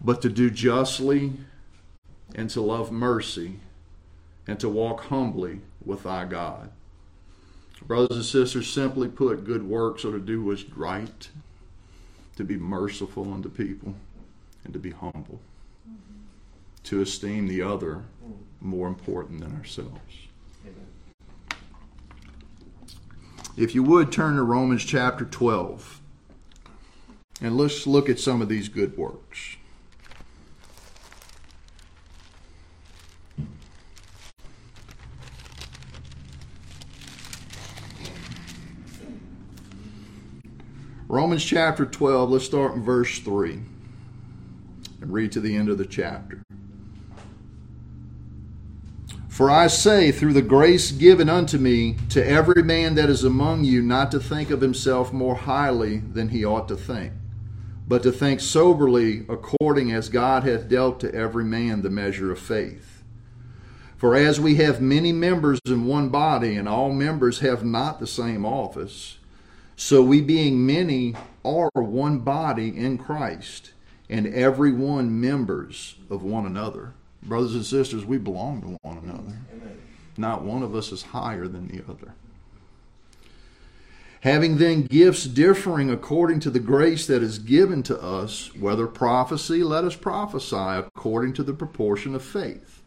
But 0.00 0.20
to 0.22 0.28
do 0.28 0.50
justly 0.50 1.34
and 2.34 2.50
to 2.50 2.60
love 2.60 2.90
mercy 2.90 3.60
and 4.46 4.58
to 4.60 4.68
walk 4.68 5.04
humbly 5.04 5.60
with 5.84 6.04
thy 6.04 6.24
God. 6.24 6.70
Brothers 7.86 8.16
and 8.16 8.24
sisters, 8.24 8.70
simply 8.70 9.08
put, 9.08 9.44
good 9.44 9.62
works 9.62 10.04
are 10.04 10.12
to 10.12 10.20
do 10.20 10.42
what's 10.42 10.64
right, 10.70 11.28
to 12.36 12.44
be 12.44 12.56
merciful 12.56 13.32
unto 13.32 13.48
people, 13.48 13.94
and 14.64 14.72
to 14.72 14.78
be 14.78 14.90
humble, 14.90 15.40
to 16.84 17.00
esteem 17.00 17.48
the 17.48 17.62
other 17.62 18.04
more 18.60 18.86
important 18.86 19.40
than 19.40 19.56
ourselves. 19.56 20.28
If 23.56 23.74
you 23.74 23.82
would 23.82 24.12
turn 24.12 24.36
to 24.36 24.42
Romans 24.42 24.84
chapter 24.84 25.24
12. 25.24 26.00
And 27.40 27.56
let's 27.56 27.86
look 27.86 28.08
at 28.08 28.20
some 28.20 28.42
of 28.42 28.48
these 28.48 28.68
good 28.68 28.98
works. 28.98 29.56
Romans 41.10 41.44
chapter 41.44 41.84
12, 41.84 42.30
let's 42.30 42.44
start 42.44 42.74
in 42.74 42.84
verse 42.84 43.18
3 43.18 43.58
and 45.00 45.12
read 45.12 45.32
to 45.32 45.40
the 45.40 45.56
end 45.56 45.68
of 45.68 45.76
the 45.76 45.84
chapter. 45.84 46.44
For 49.28 49.50
I 49.50 49.66
say, 49.66 50.12
through 50.12 50.34
the 50.34 50.40
grace 50.40 50.92
given 50.92 51.28
unto 51.28 51.58
me, 51.58 51.96
to 52.10 52.24
every 52.24 52.62
man 52.62 52.94
that 52.94 53.10
is 53.10 53.24
among 53.24 53.64
you, 53.64 53.82
not 53.82 54.12
to 54.12 54.20
think 54.20 54.50
of 54.50 54.60
himself 54.60 55.12
more 55.12 55.34
highly 55.34 55.98
than 55.98 56.28
he 56.28 56.44
ought 56.44 56.68
to 56.68 56.76
think 56.76 57.12
but 57.88 58.04
to 58.04 58.12
think 58.12 58.38
soberly 58.38 59.26
according 59.28 59.90
as 59.90 60.08
God 60.08 60.44
hath 60.44 60.68
dealt 60.68 61.00
to 61.00 61.12
every 61.12 61.42
man 61.42 61.82
the 61.82 61.90
measure 61.90 62.30
of 62.30 62.38
faith. 62.38 63.02
For 63.96 64.14
as 64.14 64.38
we 64.38 64.54
have 64.54 64.80
many 64.80 65.10
members 65.12 65.58
in 65.66 65.86
one 65.86 66.08
body, 66.08 66.54
and 66.54 66.68
all 66.68 66.92
members 66.92 67.40
have 67.40 67.64
not 67.64 67.98
the 67.98 68.06
same 68.06 68.46
office, 68.46 69.18
so 69.80 70.02
we 70.02 70.20
being 70.20 70.66
many 70.66 71.14
are 71.42 71.70
one 71.74 72.18
body 72.18 72.68
in 72.68 72.98
Christ, 72.98 73.72
and 74.10 74.26
every 74.26 74.72
one 74.74 75.18
members 75.18 75.94
of 76.10 76.22
one 76.22 76.44
another. 76.44 76.92
Brothers 77.22 77.54
and 77.54 77.64
sisters, 77.64 78.04
we 78.04 78.18
belong 78.18 78.60
to 78.60 78.78
one 78.82 78.98
another. 78.98 79.38
Amen. 79.50 79.80
Not 80.18 80.42
one 80.42 80.62
of 80.62 80.74
us 80.74 80.92
is 80.92 81.00
higher 81.00 81.48
than 81.48 81.68
the 81.68 81.82
other. 81.90 82.12
Having 84.20 84.58
then 84.58 84.82
gifts 84.82 85.24
differing 85.24 85.88
according 85.88 86.40
to 86.40 86.50
the 86.50 86.60
grace 86.60 87.06
that 87.06 87.22
is 87.22 87.38
given 87.38 87.82
to 87.84 87.98
us, 87.98 88.54
whether 88.54 88.86
prophecy, 88.86 89.62
let 89.62 89.84
us 89.84 89.96
prophesy 89.96 90.56
according 90.56 91.32
to 91.32 91.42
the 91.42 91.54
proportion 91.54 92.14
of 92.14 92.22
faith. 92.22 92.82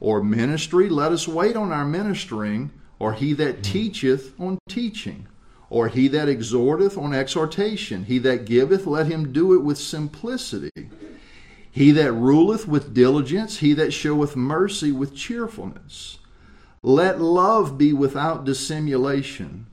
Or 0.00 0.24
ministry, 0.24 0.88
let 0.88 1.12
us 1.12 1.28
wait 1.28 1.54
on 1.54 1.70
our 1.70 1.84
ministering, 1.84 2.72
or 2.98 3.12
he 3.12 3.32
that 3.34 3.62
teacheth 3.62 4.34
on 4.40 4.58
teaching, 4.68 5.28
or 5.72 5.88
he 5.88 6.06
that 6.06 6.28
exhorteth 6.28 6.98
on 6.98 7.14
exhortation. 7.14 8.04
He 8.04 8.18
that 8.18 8.44
giveth, 8.44 8.86
let 8.86 9.06
him 9.06 9.32
do 9.32 9.54
it 9.54 9.62
with 9.62 9.78
simplicity. 9.78 10.90
He 11.70 11.92
that 11.92 12.12
ruleth 12.12 12.68
with 12.68 12.92
diligence, 12.92 13.60
he 13.60 13.72
that 13.72 13.90
showeth 13.90 14.36
mercy 14.36 14.92
with 14.92 15.16
cheerfulness. 15.16 16.18
Let 16.82 17.22
love 17.22 17.78
be 17.78 17.94
without 17.94 18.44
dissimulation. 18.44 19.66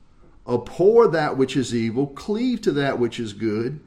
Abhor 0.48 1.06
that 1.08 1.36
which 1.36 1.54
is 1.54 1.74
evil, 1.74 2.06
cleave 2.06 2.62
to 2.62 2.72
that 2.72 2.98
which 2.98 3.20
is 3.20 3.34
good. 3.34 3.80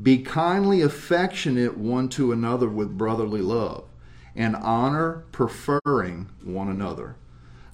Be 0.00 0.18
kindly 0.18 0.82
affectionate 0.82 1.76
one 1.76 2.08
to 2.10 2.30
another 2.30 2.68
with 2.68 2.96
brotherly 2.96 3.42
love, 3.42 3.86
and 4.36 4.54
honor, 4.54 5.24
preferring 5.32 6.28
one 6.44 6.68
another. 6.68 7.16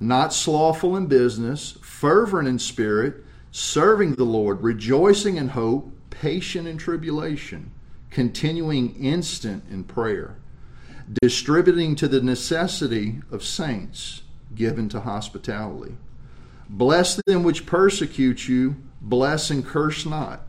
Not 0.01 0.33
slothful 0.33 0.97
in 0.97 1.09
business, 1.09 1.73
fervent 1.83 2.49
in 2.49 2.59
spirit, 2.59 3.23
serving 3.53 4.15
the 4.15 4.25
Lord, 4.25 4.62
rejoicing 4.62 5.37
in 5.37 5.49
hope, 5.49 5.93
patient 6.09 6.67
in 6.67 6.79
tribulation, 6.79 7.71
continuing 8.11 8.97
instant 8.97 9.65
in 9.71 9.85
prayer, 9.85 10.38
distributing 11.23 11.95
to 11.97 12.09
the 12.09 12.23
necessity 12.23 13.21
of 13.31 13.45
saints, 13.45 14.23
given 14.55 14.88
to 14.88 15.01
hospitality. 15.01 15.97
Bless 16.69 17.21
them 17.27 17.43
which 17.43 17.67
persecute 17.67 18.49
you, 18.49 18.77
bless 19.03 19.51
and 19.51 19.65
curse 19.65 20.07
not. 20.07 20.41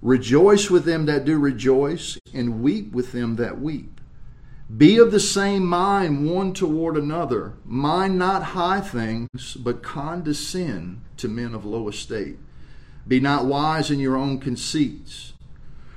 Rejoice 0.00 0.70
with 0.70 0.86
them 0.86 1.04
that 1.06 1.26
do 1.26 1.38
rejoice, 1.38 2.18
and 2.32 2.62
weep 2.62 2.92
with 2.92 3.12
them 3.12 3.36
that 3.36 3.60
weep. 3.60 3.99
Be 4.76 4.98
of 4.98 5.10
the 5.10 5.20
same 5.20 5.64
mind 5.66 6.30
one 6.30 6.52
toward 6.52 6.96
another. 6.96 7.54
Mind 7.64 8.18
not 8.18 8.42
high 8.42 8.80
things, 8.80 9.54
but 9.54 9.82
condescend 9.82 11.00
to 11.16 11.28
men 11.28 11.54
of 11.54 11.64
low 11.64 11.88
estate. 11.88 12.38
Be 13.08 13.18
not 13.18 13.46
wise 13.46 13.90
in 13.90 13.98
your 13.98 14.16
own 14.16 14.38
conceits. 14.38 15.32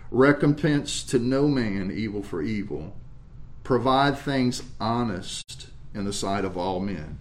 Recompense 0.10 1.04
to 1.04 1.20
no 1.20 1.48
man 1.48 1.92
evil 1.92 2.24
for 2.24 2.42
evil. 2.42 2.96
Provide 3.64 4.18
things 4.18 4.64
honest 4.80 5.68
in 5.94 6.06
the 6.06 6.14
sight 6.14 6.44
of 6.44 6.58
all 6.58 6.80
men. 6.80 7.20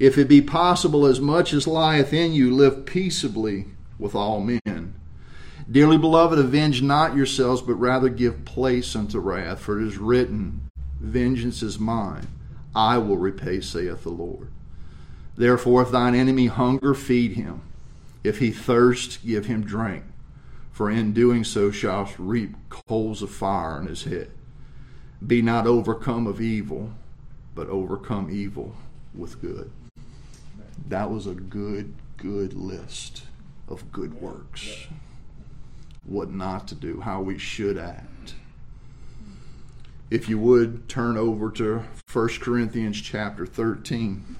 If 0.00 0.18
it 0.18 0.26
be 0.26 0.42
possible, 0.42 1.06
as 1.06 1.20
much 1.20 1.52
as 1.52 1.68
lieth 1.68 2.12
in 2.12 2.32
you, 2.32 2.52
live 2.52 2.86
peaceably 2.86 3.66
with 4.00 4.16
all 4.16 4.40
men. 4.40 4.94
Dearly 5.70 5.96
beloved, 5.96 6.40
avenge 6.40 6.82
not 6.82 7.14
yourselves, 7.14 7.62
but 7.62 7.74
rather 7.74 8.08
give 8.08 8.44
place 8.44 8.96
unto 8.96 9.20
wrath, 9.20 9.60
for 9.60 9.80
it 9.80 9.86
is 9.86 9.96
written, 9.96 10.68
Vengeance 11.02 11.62
is 11.62 11.78
mine, 11.78 12.28
I 12.74 12.98
will 12.98 13.18
repay, 13.18 13.60
saith 13.60 14.04
the 14.04 14.10
Lord. 14.10 14.50
Therefore, 15.36 15.82
if 15.82 15.90
thine 15.90 16.14
enemy 16.14 16.46
hunger, 16.46 16.94
feed 16.94 17.32
him. 17.32 17.62
If 18.22 18.38
he 18.38 18.50
thirst, 18.50 19.24
give 19.26 19.46
him 19.46 19.64
drink. 19.64 20.04
For 20.70 20.90
in 20.90 21.12
doing 21.12 21.44
so 21.44 21.70
shalt 21.70 22.14
reap 22.18 22.54
coals 22.70 23.22
of 23.22 23.30
fire 23.30 23.80
in 23.80 23.86
his 23.86 24.04
head. 24.04 24.30
Be 25.26 25.42
not 25.42 25.66
overcome 25.66 26.26
of 26.26 26.40
evil, 26.40 26.92
but 27.54 27.68
overcome 27.68 28.30
evil 28.30 28.74
with 29.14 29.40
good 29.40 29.70
that 30.88 31.10
was 31.10 31.26
a 31.26 31.34
good, 31.34 31.94
good 32.16 32.54
list 32.54 33.24
of 33.68 33.90
good 33.92 34.20
works. 34.20 34.86
What 36.04 36.30
not 36.30 36.68
to 36.68 36.74
do, 36.74 37.00
how 37.00 37.20
we 37.22 37.38
should 37.38 37.78
act. 37.78 38.11
If 40.12 40.28
you 40.28 40.38
would 40.40 40.90
turn 40.90 41.16
over 41.16 41.50
to 41.52 41.84
1 42.12 42.28
Corinthians 42.40 43.00
chapter 43.00 43.46
13. 43.46 44.36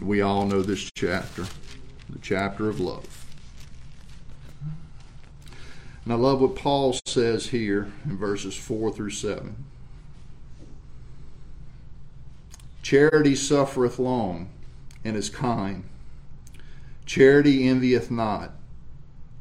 We 0.00 0.22
all 0.22 0.46
know 0.46 0.62
this 0.62 0.90
chapter, 0.94 1.44
the 2.08 2.18
chapter 2.22 2.70
of 2.70 2.80
love. 2.80 3.26
And 6.04 6.14
I 6.14 6.16
love 6.16 6.40
what 6.40 6.56
Paul 6.56 6.98
says 7.04 7.48
here 7.48 7.92
in 8.06 8.16
verses 8.16 8.56
4 8.56 8.90
through 8.90 9.10
7. 9.10 9.54
Charity 12.80 13.34
suffereth 13.34 13.98
long 13.98 14.48
and 15.04 15.14
is 15.14 15.28
kind. 15.28 15.84
Charity 17.04 17.68
envieth 17.68 18.10
not. 18.10 18.52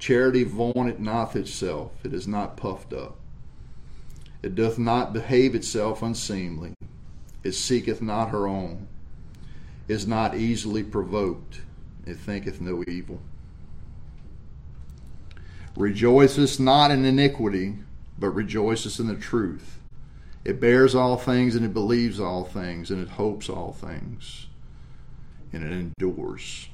Charity 0.01 0.43
vaunteth 0.43 0.97
not 0.97 1.35
itself. 1.35 1.91
It 2.03 2.11
is 2.11 2.27
not 2.27 2.57
puffed 2.57 2.91
up. 2.91 3.19
It 4.41 4.55
doth 4.55 4.79
not 4.79 5.13
behave 5.13 5.53
itself 5.53 6.01
unseemly. 6.01 6.73
It 7.43 7.51
seeketh 7.51 8.01
not 8.01 8.31
her 8.31 8.47
own. 8.47 8.87
Is 9.87 10.07
not 10.07 10.35
easily 10.35 10.81
provoked. 10.81 11.61
It 12.07 12.15
thinketh 12.17 12.59
no 12.59 12.83
evil. 12.87 13.21
Rejoiceth 15.75 16.59
not 16.59 16.89
in 16.89 17.05
iniquity, 17.05 17.75
but 18.17 18.31
rejoiceth 18.31 18.99
in 18.99 19.05
the 19.05 19.15
truth. 19.15 19.77
It 20.43 20.59
bears 20.59 20.95
all 20.95 21.15
things 21.15 21.55
and 21.55 21.63
it 21.63 21.75
believes 21.75 22.19
all 22.19 22.43
things 22.43 22.89
and 22.89 22.99
it 22.99 23.09
hopes 23.09 23.49
all 23.49 23.71
things 23.71 24.47
and 25.53 25.63
it 25.63 25.71
endures 25.71 26.69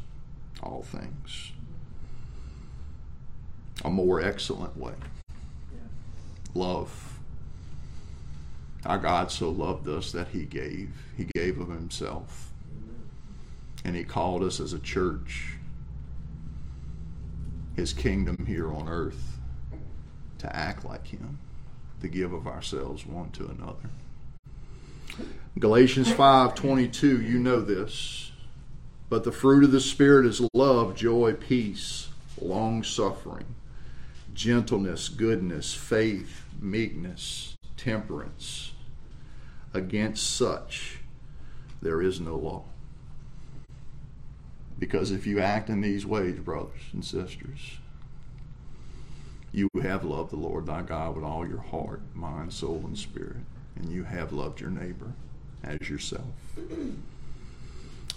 all 0.63 0.81
things. 0.81 1.51
A 3.85 3.89
more 3.89 4.19
excellent 4.21 4.75
way. 4.77 4.93
Love. 6.53 7.19
Our 8.85 8.97
God 8.97 9.31
so 9.31 9.49
loved 9.49 9.87
us 9.87 10.11
that 10.11 10.29
He 10.29 10.45
gave. 10.45 10.89
He 11.15 11.25
gave 11.35 11.59
of 11.59 11.69
Himself. 11.69 12.51
And 13.85 13.95
He 13.95 14.03
called 14.03 14.43
us 14.43 14.59
as 14.59 14.73
a 14.73 14.79
church, 14.79 15.53
His 17.75 17.93
kingdom 17.93 18.45
here 18.47 18.71
on 18.71 18.87
earth, 18.89 19.39
to 20.39 20.55
act 20.55 20.83
like 20.83 21.07
Him 21.07 21.39
to 22.01 22.07
give 22.07 22.33
of 22.33 22.47
ourselves 22.47 23.05
one 23.05 23.31
to 23.31 23.47
another. 23.47 23.89
Galatians 25.57 26.11
5:22, 26.11 27.21
you 27.21 27.39
know 27.39 27.61
this. 27.61 28.31
But 29.09 29.23
the 29.23 29.31
fruit 29.31 29.63
of 29.63 29.71
the 29.71 29.79
spirit 29.79 30.25
is 30.25 30.41
love, 30.53 30.95
joy, 30.95 31.33
peace, 31.33 32.09
long-suffering, 32.41 33.45
gentleness, 34.37 35.09
goodness, 35.09 35.73
faith, 35.73 36.45
meekness, 36.61 37.55
temperance. 37.75 38.71
Against 39.73 40.35
such 40.35 40.99
there 41.81 42.03
is 42.03 42.21
no 42.21 42.35
law. 42.35 42.63
Because 44.77 45.09
if 45.09 45.25
you 45.25 45.39
act 45.39 45.69
in 45.69 45.81
these 45.81 46.05
ways, 46.05 46.37
brothers 46.37 46.81
and 46.93 47.03
sisters, 47.03 47.79
you 49.51 49.69
have 49.81 50.05
loved 50.05 50.31
the 50.31 50.35
Lord 50.35 50.67
thy 50.67 50.83
God 50.83 51.15
with 51.15 51.23
all 51.23 51.47
your 51.47 51.61
heart, 51.61 52.01
mind, 52.13 52.53
soul, 52.53 52.83
and 52.85 52.95
spirit, 52.95 53.37
and 53.75 53.89
you 53.91 54.03
have 54.03 54.31
loved 54.31 54.61
your 54.61 54.69
neighbor 54.69 55.13
as 55.63 55.89
yourself. 55.89 56.25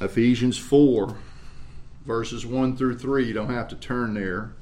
Ephesians 0.02 0.58
4, 0.58 1.16
verses 2.04 2.44
1 2.44 2.76
through 2.76 2.98
3, 2.98 3.26
you 3.26 3.32
don't 3.32 3.48
have 3.48 3.68
to 3.68 3.76
turn 3.76 4.12
there. 4.12 4.52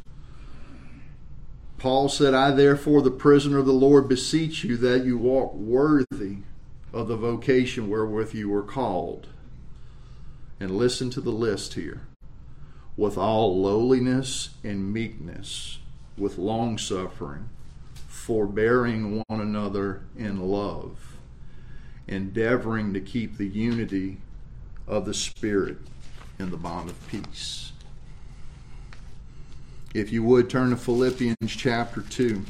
Paul 1.78 2.08
said, 2.08 2.34
I 2.34 2.50
therefore, 2.50 3.02
the 3.02 3.10
prisoner 3.10 3.58
of 3.58 3.66
the 3.66 3.72
Lord, 3.72 4.08
beseech 4.08 4.64
you 4.64 4.76
that 4.78 5.04
you 5.04 5.16
walk 5.16 5.54
worthy 5.54 6.38
of 6.92 7.08
the 7.08 7.16
vocation 7.16 7.88
wherewith 7.88 8.34
you 8.34 8.48
were 8.48 8.62
called. 8.62 9.28
And 10.58 10.72
listen 10.76 11.08
to 11.10 11.20
the 11.20 11.30
list 11.30 11.74
here 11.74 12.02
with 12.96 13.16
all 13.16 13.62
lowliness 13.62 14.50
and 14.64 14.92
meekness 14.92 15.78
with 16.16 16.36
long 16.36 16.76
suffering, 16.76 17.48
forbearing 18.08 19.22
one 19.28 19.40
another 19.40 20.02
in 20.16 20.40
love, 20.40 20.98
endeavoring 22.08 22.92
to 22.92 23.00
keep 23.00 23.36
the 23.36 23.46
unity 23.46 24.18
of 24.88 25.04
the 25.04 25.14
Spirit 25.14 25.78
in 26.40 26.50
the 26.50 26.56
bond 26.56 26.90
of 26.90 27.08
peace. 27.08 27.67
If 29.94 30.12
you 30.12 30.22
would 30.22 30.50
turn 30.50 30.70
to 30.70 30.76
Philippians 30.76 31.36
chapter 31.48 32.02
2. 32.02 32.44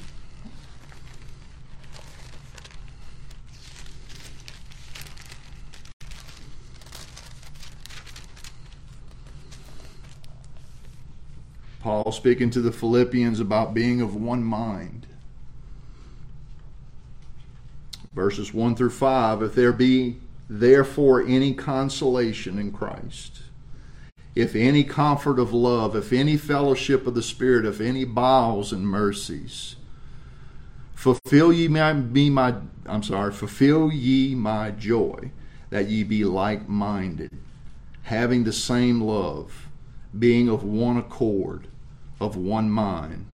Paul 11.80 12.10
speaking 12.10 12.50
to 12.50 12.60
the 12.60 12.72
Philippians 12.72 13.38
about 13.38 13.72
being 13.72 14.00
of 14.00 14.16
one 14.16 14.42
mind. 14.42 15.06
Verses 18.12 18.52
1 18.52 18.74
through 18.74 18.90
5 18.90 19.42
If 19.42 19.54
there 19.54 19.72
be 19.72 20.16
therefore 20.50 21.22
any 21.22 21.54
consolation 21.54 22.58
in 22.58 22.72
Christ, 22.72 23.42
if 24.38 24.54
any 24.54 24.84
comfort 24.84 25.40
of 25.40 25.52
love, 25.52 25.96
if 25.96 26.12
any 26.12 26.36
fellowship 26.36 27.08
of 27.08 27.14
the 27.16 27.22
Spirit, 27.24 27.66
if 27.66 27.80
any 27.80 28.04
bowels 28.04 28.72
and 28.72 28.86
mercies, 28.86 29.74
fulfill 30.94 31.52
ye 31.52 31.66
my, 31.66 31.92
be 31.92 32.30
my 32.30 32.54
I'm 32.86 33.02
sorry, 33.02 33.32
fulfill 33.32 33.90
ye 33.90 34.36
my 34.36 34.70
joy, 34.70 35.32
that 35.70 35.88
ye 35.88 36.04
be 36.04 36.22
like 36.22 36.68
minded, 36.68 37.36
having 38.02 38.44
the 38.44 38.52
same 38.52 39.00
love, 39.00 39.66
being 40.16 40.48
of 40.48 40.62
one 40.62 40.98
accord 40.98 41.66
of 42.20 42.36
one 42.36 42.70
mind. 42.70 43.26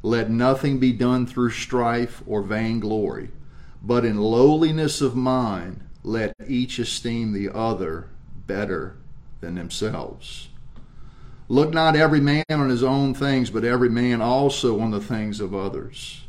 Let 0.00 0.30
nothing 0.30 0.78
be 0.78 0.94
done 0.94 1.26
through 1.26 1.50
strife 1.50 2.22
or 2.26 2.40
vainglory, 2.40 3.28
but 3.82 4.06
in 4.06 4.16
lowliness 4.16 5.02
of 5.02 5.14
mind 5.14 5.82
let 6.02 6.34
each 6.48 6.78
esteem 6.78 7.34
the 7.34 7.54
other 7.54 8.08
better 8.46 8.96
than 9.42 9.56
themselves. 9.56 10.48
Look 11.48 11.74
not 11.74 11.96
every 11.96 12.20
man 12.20 12.44
on 12.48 12.70
his 12.70 12.82
own 12.82 13.12
things, 13.12 13.50
but 13.50 13.64
every 13.64 13.90
man 13.90 14.22
also 14.22 14.80
on 14.80 14.90
the 14.90 15.00
things 15.00 15.40
of 15.40 15.54
others. 15.54 16.24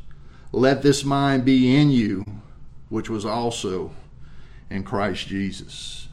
Let 0.51 0.81
this 0.81 1.05
mind 1.05 1.45
be 1.45 1.77
in 1.77 1.91
you, 1.91 2.25
which 2.89 3.09
was 3.09 3.23
also 3.23 3.91
in 4.69 4.83
Christ 4.83 5.27
Jesus. 5.27 6.09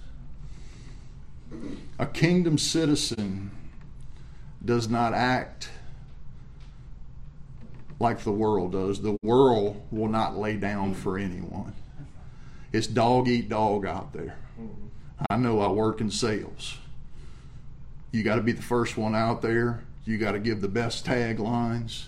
A 1.98 2.06
kingdom 2.06 2.56
citizen 2.56 3.50
does 4.64 4.88
not 4.88 5.12
act 5.12 5.70
like 7.98 8.20
the 8.20 8.32
world 8.32 8.72
does. 8.72 9.02
The 9.02 9.18
world 9.22 9.82
will 9.90 10.08
not 10.08 10.36
lay 10.36 10.56
down 10.56 10.94
for 10.94 11.18
anyone. 11.18 11.74
It's 12.72 12.86
dog 12.86 13.28
eat 13.28 13.48
dog 13.48 13.84
out 13.84 14.12
there. 14.12 14.36
I 15.28 15.36
know 15.36 15.60
I 15.60 15.68
work 15.68 16.00
in 16.00 16.10
sales. 16.10 16.78
You 18.12 18.22
got 18.22 18.36
to 18.36 18.42
be 18.42 18.52
the 18.52 18.62
first 18.62 18.96
one 18.96 19.14
out 19.14 19.42
there. 19.42 19.82
You 20.04 20.18
got 20.18 20.32
to 20.32 20.38
give 20.38 20.60
the 20.60 20.68
best 20.68 21.06
taglines, 21.06 22.04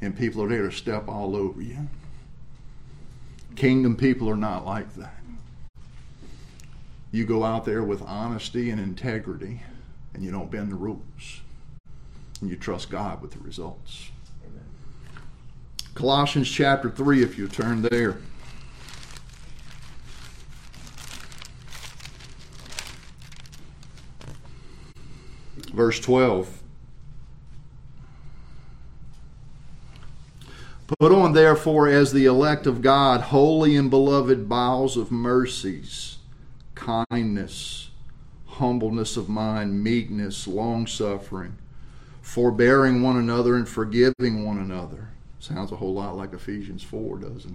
and 0.00 0.16
people 0.16 0.42
are 0.42 0.48
there 0.48 0.62
to 0.62 0.72
step 0.72 1.08
all 1.08 1.36
over 1.36 1.60
you. 1.60 1.88
Kingdom 3.54 3.96
people 3.96 4.28
are 4.28 4.36
not 4.36 4.66
like 4.66 4.94
that. 4.96 5.14
You 7.12 7.24
go 7.24 7.44
out 7.44 7.64
there 7.64 7.82
with 7.82 8.02
honesty 8.02 8.70
and 8.70 8.80
integrity, 8.80 9.62
and 10.12 10.22
you 10.22 10.30
don't 10.30 10.50
bend 10.50 10.72
the 10.72 10.76
rules 10.76 11.40
and 12.40 12.50
you 12.50 12.56
trust 12.56 12.90
God 12.90 13.22
with 13.22 13.32
the 13.32 13.38
results. 13.40 14.10
Amen. 14.44 14.64
Colossians 15.94 16.50
chapter 16.50 16.90
3, 16.90 17.22
if 17.22 17.38
you 17.38 17.48
turn 17.48 17.82
there. 17.82 18.18
Verse 25.76 26.00
12. 26.00 26.62
Put 30.98 31.12
on, 31.12 31.32
therefore, 31.32 31.88
as 31.88 32.12
the 32.12 32.24
elect 32.24 32.66
of 32.66 32.80
God, 32.80 33.20
holy 33.20 33.76
and 33.76 33.90
beloved 33.90 34.48
bowels 34.48 34.96
of 34.96 35.12
mercies, 35.12 36.18
kindness, 36.74 37.90
humbleness 38.46 39.16
of 39.16 39.28
mind, 39.28 39.84
meekness, 39.84 40.46
long 40.46 40.86
suffering 40.86 41.58
forbearing 42.26 43.02
one 43.02 43.16
another 43.16 43.54
and 43.54 43.68
forgiving 43.68 44.44
one 44.44 44.58
another. 44.58 45.10
Sounds 45.38 45.70
a 45.70 45.76
whole 45.76 45.94
lot 45.94 46.16
like 46.16 46.32
Ephesians 46.32 46.82
4, 46.82 47.18
doesn't 47.18 47.54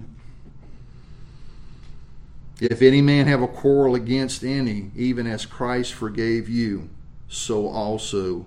it? 2.60 2.71
If 2.71 2.81
any 2.81 3.01
man 3.01 3.27
have 3.27 3.41
a 3.41 3.49
quarrel 3.49 3.95
against 3.95 4.45
any, 4.45 4.89
even 4.95 5.27
as 5.27 5.45
Christ 5.45 5.93
forgave 5.93 6.47
you, 6.47 6.89
so 7.31 7.67
also 7.67 8.45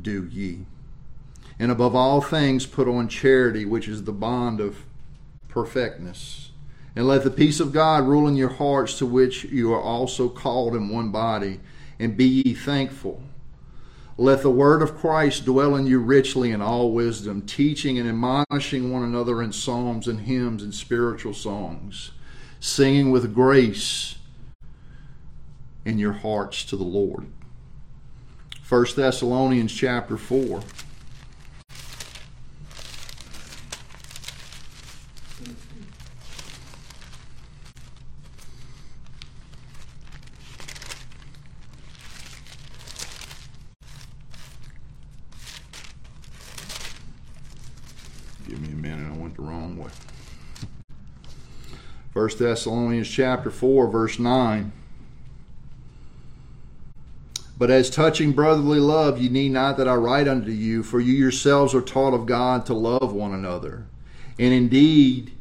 do 0.00 0.24
ye. 0.30 0.64
And 1.58 1.72
above 1.72 1.94
all 1.94 2.20
things, 2.20 2.64
put 2.64 2.86
on 2.86 3.08
charity, 3.08 3.64
which 3.64 3.88
is 3.88 4.04
the 4.04 4.12
bond 4.12 4.60
of 4.60 4.84
perfectness. 5.48 6.52
And 6.94 7.06
let 7.06 7.24
the 7.24 7.30
peace 7.30 7.58
of 7.58 7.72
God 7.72 8.06
rule 8.06 8.28
in 8.28 8.36
your 8.36 8.48
hearts, 8.48 8.96
to 8.98 9.06
which 9.06 9.44
you 9.44 9.72
are 9.74 9.82
also 9.82 10.28
called 10.28 10.74
in 10.76 10.88
one 10.88 11.10
body, 11.10 11.60
and 11.98 12.16
be 12.16 12.42
ye 12.44 12.54
thankful. 12.54 13.22
Let 14.16 14.42
the 14.42 14.50
word 14.50 14.82
of 14.82 14.96
Christ 14.96 15.44
dwell 15.44 15.74
in 15.74 15.86
you 15.86 15.98
richly 15.98 16.52
in 16.52 16.62
all 16.62 16.92
wisdom, 16.92 17.42
teaching 17.42 17.98
and 17.98 18.08
admonishing 18.08 18.92
one 18.92 19.02
another 19.02 19.42
in 19.42 19.52
psalms 19.52 20.06
and 20.06 20.20
hymns 20.20 20.62
and 20.62 20.74
spiritual 20.74 21.34
songs, 21.34 22.12
singing 22.60 23.10
with 23.10 23.34
grace 23.34 24.16
in 25.84 25.98
your 25.98 26.12
hearts 26.12 26.64
to 26.66 26.76
the 26.76 26.84
Lord. 26.84 27.26
1 28.70 28.86
Thessalonians 28.94 29.72
chapter 29.72 30.16
4. 30.16 30.60
Give 48.48 48.60
me 48.60 48.68
a 48.68 48.76
minute, 48.76 49.12
I 49.12 49.16
went 49.16 49.34
the 49.34 49.42
wrong 49.42 49.76
way. 49.78 49.90
1 52.12 52.30
Thessalonians 52.38 53.08
chapter 53.08 53.50
4 53.50 53.88
verse 53.88 54.20
9 54.20 54.70
But 57.60 57.70
as 57.70 57.90
touching 57.90 58.32
brotherly 58.32 58.80
love 58.80 59.20
ye 59.20 59.28
need 59.28 59.50
not 59.50 59.76
that 59.76 59.86
I 59.86 59.94
write 59.94 60.26
unto 60.26 60.50
you 60.50 60.82
for 60.82 60.98
you 60.98 61.12
yourselves 61.12 61.74
are 61.74 61.82
taught 61.82 62.14
of 62.14 62.24
God 62.24 62.64
to 62.64 62.74
love 62.74 63.12
one 63.12 63.34
another. 63.34 63.84
And 64.38 64.54
indeed 64.54 65.32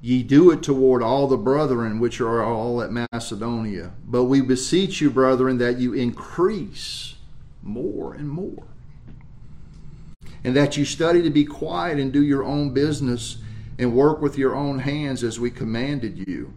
ye 0.00 0.22
do 0.22 0.52
it 0.52 0.62
toward 0.62 1.02
all 1.02 1.26
the 1.26 1.36
brethren 1.36 1.98
which 1.98 2.20
are 2.20 2.40
all 2.40 2.80
at 2.80 2.92
Macedonia. 2.92 3.90
But 4.06 4.26
we 4.26 4.42
beseech 4.42 5.00
you 5.00 5.10
brethren 5.10 5.58
that 5.58 5.78
you 5.78 5.92
increase 5.92 7.16
more 7.64 8.14
and 8.14 8.30
more. 8.30 8.62
And 10.44 10.54
that 10.54 10.76
you 10.76 10.84
study 10.84 11.20
to 11.22 11.30
be 11.30 11.44
quiet 11.44 11.98
and 11.98 12.12
do 12.12 12.22
your 12.22 12.44
own 12.44 12.74
business 12.74 13.38
and 13.76 13.92
work 13.92 14.22
with 14.22 14.38
your 14.38 14.54
own 14.54 14.78
hands 14.78 15.24
as 15.24 15.40
we 15.40 15.50
commanded 15.50 16.28
you, 16.28 16.52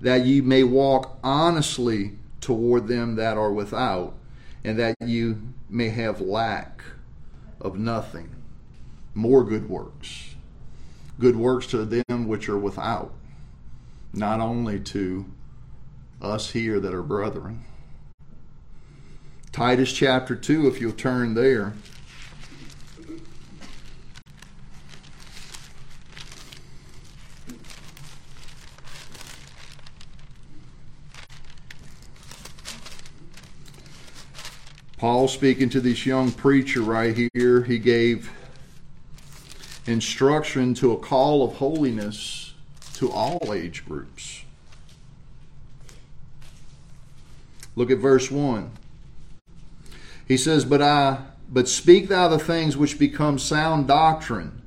that 0.00 0.26
ye 0.26 0.40
may 0.40 0.64
walk 0.64 1.20
honestly 1.22 2.18
toward 2.40 2.88
them 2.88 3.14
that 3.14 3.36
are 3.36 3.52
without, 3.52 4.14
and 4.64 4.78
that 4.78 4.96
you 5.00 5.40
may 5.68 5.90
have 5.90 6.20
lack 6.20 6.82
of 7.60 7.78
nothing. 7.78 8.34
More 9.14 9.44
good 9.44 9.68
works. 9.68 10.34
Good 11.20 11.36
works 11.36 11.66
to 11.68 11.84
them 11.84 12.26
which 12.26 12.48
are 12.48 12.58
without, 12.58 13.12
not 14.12 14.40
only 14.40 14.80
to 14.80 15.26
us 16.20 16.50
here 16.50 16.80
that 16.80 16.94
are 16.94 17.02
brethren. 17.02 17.64
Titus 19.52 19.92
chapter 19.92 20.34
2, 20.34 20.66
if 20.66 20.80
you'll 20.80 20.92
turn 20.92 21.34
there. 21.34 21.74
Paul 35.04 35.28
speaking 35.28 35.68
to 35.68 35.82
this 35.82 36.06
young 36.06 36.32
preacher 36.32 36.80
right 36.80 37.28
here, 37.34 37.62
he 37.62 37.78
gave 37.78 38.32
instruction 39.86 40.72
to 40.76 40.92
a 40.92 40.96
call 40.96 41.44
of 41.44 41.56
holiness 41.56 42.54
to 42.94 43.12
all 43.12 43.52
age 43.52 43.84
groups. 43.84 44.44
Look 47.76 47.90
at 47.90 47.98
verse 47.98 48.30
1. 48.30 48.70
He 50.26 50.38
says, 50.38 50.64
But 50.64 50.80
I 50.80 51.18
but 51.50 51.68
speak 51.68 52.08
thou 52.08 52.28
the 52.28 52.38
things 52.38 52.74
which 52.74 52.98
become 52.98 53.38
sound 53.38 53.86
doctrine, 53.86 54.62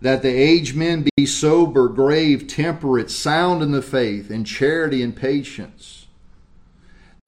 that 0.00 0.22
the 0.22 0.28
aged 0.28 0.76
men 0.76 1.08
be 1.16 1.26
sober, 1.26 1.88
grave, 1.88 2.46
temperate, 2.46 3.10
sound 3.10 3.64
in 3.64 3.72
the 3.72 3.82
faith, 3.82 4.30
in 4.30 4.44
charity 4.44 5.02
and 5.02 5.16
patience 5.16 6.05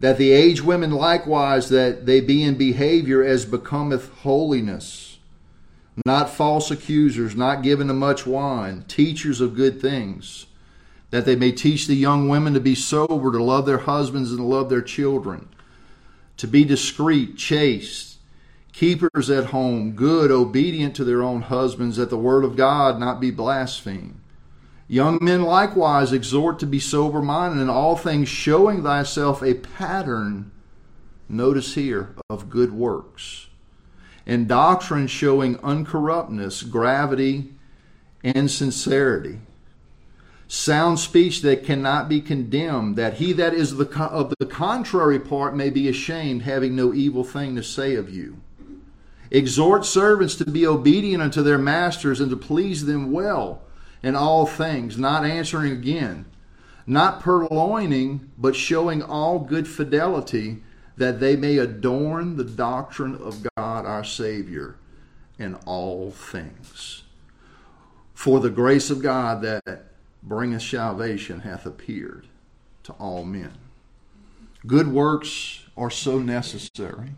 that 0.00 0.16
the 0.16 0.30
aged 0.30 0.60
women 0.60 0.92
likewise 0.92 1.70
that 1.70 2.06
they 2.06 2.20
be 2.20 2.44
in 2.44 2.54
behavior 2.54 3.24
as 3.24 3.44
becometh 3.44 4.08
holiness 4.18 5.18
not 6.06 6.30
false 6.30 6.70
accusers 6.70 7.34
not 7.34 7.62
given 7.62 7.88
to 7.88 7.92
much 7.92 8.24
wine 8.24 8.84
teachers 8.86 9.40
of 9.40 9.56
good 9.56 9.80
things 9.80 10.46
that 11.10 11.24
they 11.24 11.34
may 11.34 11.50
teach 11.50 11.88
the 11.88 11.96
young 11.96 12.28
women 12.28 12.54
to 12.54 12.60
be 12.60 12.76
sober 12.76 13.32
to 13.32 13.42
love 13.42 13.66
their 13.66 13.78
husbands 13.78 14.30
and 14.30 14.38
to 14.38 14.44
love 14.44 14.68
their 14.68 14.82
children 14.82 15.48
to 16.36 16.46
be 16.46 16.64
discreet 16.64 17.36
chaste 17.36 18.18
keepers 18.72 19.28
at 19.28 19.46
home 19.46 19.90
good 19.90 20.30
obedient 20.30 20.94
to 20.94 21.02
their 21.02 21.24
own 21.24 21.42
husbands 21.42 21.96
that 21.96 22.08
the 22.08 22.16
word 22.16 22.44
of 22.44 22.54
god 22.54 23.00
not 23.00 23.20
be 23.20 23.32
blasphemed 23.32 24.20
Young 24.90 25.18
men 25.20 25.42
likewise 25.42 26.14
exhort 26.14 26.58
to 26.60 26.66
be 26.66 26.80
sober 26.80 27.20
minded 27.20 27.60
in 27.60 27.68
all 27.68 27.94
things, 27.94 28.26
showing 28.26 28.82
thyself 28.82 29.42
a 29.42 29.52
pattern, 29.52 30.50
notice 31.28 31.74
here, 31.74 32.14
of 32.30 32.48
good 32.48 32.72
works, 32.72 33.48
and 34.26 34.48
doctrine 34.48 35.06
showing 35.06 35.56
uncorruptness, 35.58 36.62
gravity, 36.70 37.52
and 38.24 38.50
sincerity. 38.50 39.40
Sound 40.50 40.98
speech 40.98 41.42
that 41.42 41.64
cannot 41.64 42.08
be 42.08 42.22
condemned, 42.22 42.96
that 42.96 43.14
he 43.14 43.34
that 43.34 43.52
is 43.52 43.76
the, 43.76 43.86
of 44.06 44.32
the 44.38 44.46
contrary 44.46 45.20
part 45.20 45.54
may 45.54 45.68
be 45.68 45.86
ashamed, 45.86 46.42
having 46.42 46.74
no 46.74 46.94
evil 46.94 47.24
thing 47.24 47.54
to 47.56 47.62
say 47.62 47.94
of 47.94 48.08
you. 48.08 48.40
Exhort 49.30 49.84
servants 49.84 50.34
to 50.36 50.50
be 50.50 50.66
obedient 50.66 51.22
unto 51.22 51.42
their 51.42 51.58
masters 51.58 52.20
and 52.20 52.30
to 52.30 52.36
please 52.36 52.86
them 52.86 53.12
well 53.12 53.60
in 54.02 54.14
all 54.14 54.46
things, 54.46 54.98
not 54.98 55.24
answering 55.24 55.72
again, 55.72 56.26
not 56.86 57.20
purloining, 57.20 58.30
but 58.38 58.56
showing 58.56 59.02
all 59.02 59.38
good 59.38 59.68
fidelity, 59.68 60.62
that 60.96 61.20
they 61.20 61.36
may 61.36 61.58
adorn 61.58 62.36
the 62.36 62.44
doctrine 62.44 63.14
of 63.16 63.46
God 63.56 63.86
our 63.86 64.04
Savior 64.04 64.76
in 65.38 65.54
all 65.66 66.10
things. 66.10 67.02
For 68.14 68.40
the 68.40 68.50
grace 68.50 68.90
of 68.90 69.02
God 69.02 69.42
that 69.42 69.92
bringeth 70.22 70.62
salvation 70.62 71.40
hath 71.40 71.66
appeared 71.66 72.26
to 72.82 72.92
all 72.94 73.24
men. 73.24 73.52
Good 74.66 74.88
works 74.88 75.64
are 75.76 75.90
so 75.90 76.18
necessary. 76.18 77.10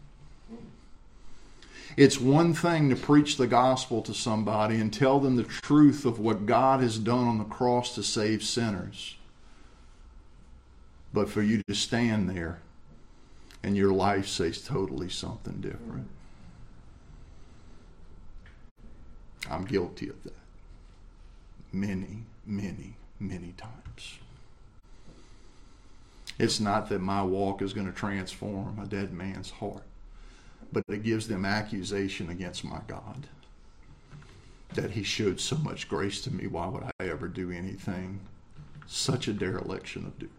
It's 1.96 2.20
one 2.20 2.54
thing 2.54 2.88
to 2.90 2.96
preach 2.96 3.36
the 3.36 3.46
gospel 3.46 4.02
to 4.02 4.14
somebody 4.14 4.76
and 4.76 4.92
tell 4.92 5.20
them 5.20 5.36
the 5.36 5.44
truth 5.44 6.04
of 6.04 6.18
what 6.18 6.46
God 6.46 6.80
has 6.80 6.98
done 6.98 7.26
on 7.26 7.38
the 7.38 7.44
cross 7.44 7.94
to 7.94 8.02
save 8.02 8.42
sinners. 8.42 9.16
But 11.12 11.28
for 11.28 11.42
you 11.42 11.62
to 11.68 11.74
stand 11.74 12.30
there 12.30 12.60
and 13.62 13.76
your 13.76 13.92
life 13.92 14.28
says 14.28 14.62
totally 14.62 15.08
something 15.08 15.60
different. 15.60 16.08
I'm 19.50 19.64
guilty 19.64 20.08
of 20.08 20.22
that. 20.22 20.32
Many, 21.72 22.22
many, 22.46 22.94
many 23.18 23.52
times. 23.56 24.18
It's 26.38 26.60
not 26.60 26.88
that 26.88 27.00
my 27.00 27.22
walk 27.22 27.60
is 27.60 27.72
going 27.72 27.86
to 27.86 27.92
transform 27.92 28.78
a 28.78 28.86
dead 28.86 29.12
man's 29.12 29.50
heart 29.50 29.82
but 30.72 30.84
it 30.88 31.02
gives 31.02 31.28
them 31.28 31.44
accusation 31.44 32.30
against 32.30 32.64
my 32.64 32.80
God. 32.86 33.26
That 34.74 34.92
he 34.92 35.02
showed 35.02 35.40
so 35.40 35.56
much 35.56 35.88
grace 35.88 36.20
to 36.22 36.32
me. 36.32 36.46
Why 36.46 36.66
would 36.66 36.84
I 36.84 37.04
ever 37.04 37.26
do 37.26 37.50
anything? 37.50 38.20
Such 38.86 39.28
a 39.28 39.32
dereliction 39.32 40.06
of 40.06 40.18
duty. 40.18 40.32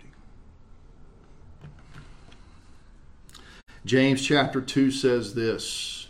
James 3.85 4.21
chapter 4.25 4.61
2 4.61 4.91
says 4.91 5.33
this 5.33 6.07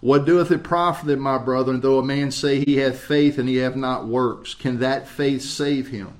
What 0.00 0.26
doeth 0.26 0.50
it 0.50 0.64
profit, 0.64 1.18
my 1.18 1.38
brethren, 1.38 1.80
though 1.80 1.98
a 1.98 2.04
man 2.04 2.30
say 2.30 2.64
he 2.64 2.76
hath 2.76 2.98
faith 2.98 3.38
and 3.38 3.48
he 3.48 3.56
have 3.56 3.76
not 3.76 4.06
works? 4.06 4.54
Can 4.54 4.80
that 4.80 5.08
faith 5.08 5.42
save 5.42 5.88
him? 5.88 6.14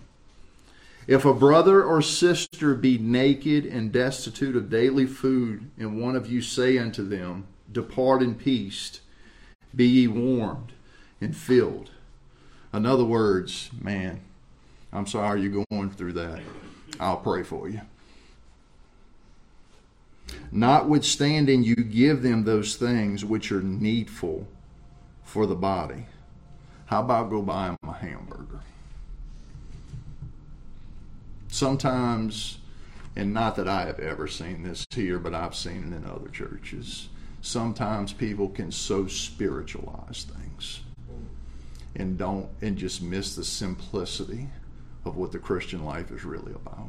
If 1.07 1.25
a 1.25 1.35
brother 1.35 1.85
or 1.85 2.01
sister 2.01 2.75
be 2.75 2.97
naked 2.97 3.67
and 3.67 3.93
destitute 3.93 4.57
of 4.57 4.71
daily 4.71 5.07
food, 5.07 5.71
and 5.79 6.01
one 6.01 6.17
of 6.17 6.31
you 6.31 6.41
say 6.41 6.79
unto 6.79 7.07
them, 7.07 7.47
Depart 7.71 8.23
in 8.23 8.35
peace, 8.37 9.01
be 9.75 9.87
ye 9.87 10.07
warmed 10.07 10.73
and 11.21 11.37
filled. 11.37 11.91
In 12.73 12.87
other 12.87 13.05
words, 13.05 13.71
man, 13.79 14.21
I'm 14.93 15.07
sorry 15.07 15.43
you're 15.43 15.65
going 15.71 15.91
through 15.91 16.15
that. 16.15 16.41
I'll 16.99 17.19
pray 17.19 17.43
for 17.43 17.69
you. 17.69 17.83
Notwithstanding, 20.51 21.65
you 21.65 21.77
give 21.77 22.23
them 22.23 22.45
those 22.45 22.77
things 22.77 23.25
which 23.25 23.53
are 23.53 23.63
needful 23.63 24.47
for 25.25 25.47
the 25.47 25.55
body. 25.55 26.07
How 26.87 27.01
about 27.01 27.31
go 27.31 27.43
buy 27.43 27.69
them 27.69 27.77
a 27.87 27.93
hamburger? 27.93 28.61
Sometimes, 31.55 32.59
and 33.17 33.33
not 33.33 33.57
that 33.57 33.69
I 33.69 33.87
have 33.87 34.01
ever 34.01 34.27
seen 34.27 34.63
this 34.63 34.87
here, 34.91 35.19
but 35.19 35.35
I've 35.35 35.55
seen 35.55 35.93
it 35.93 35.97
in 35.97 36.05
other 36.05 36.29
churches. 36.29 37.09
Sometimes 37.41 38.13
people 38.13 38.49
can 38.49 38.73
so 38.73 39.07
spiritualize 39.07 40.27
things 40.37 40.81
and 41.95 42.19
don't 42.19 42.49
and 42.61 42.77
just 42.77 43.03
miss 43.03 43.37
the 43.37 43.45
simplicity 43.45 44.49
of 45.05 45.17
what 45.17 45.33
the 45.33 45.39
Christian 45.39 45.85
life 45.85 46.11
is 46.11 46.25
really 46.25 46.53
about. 46.53 46.89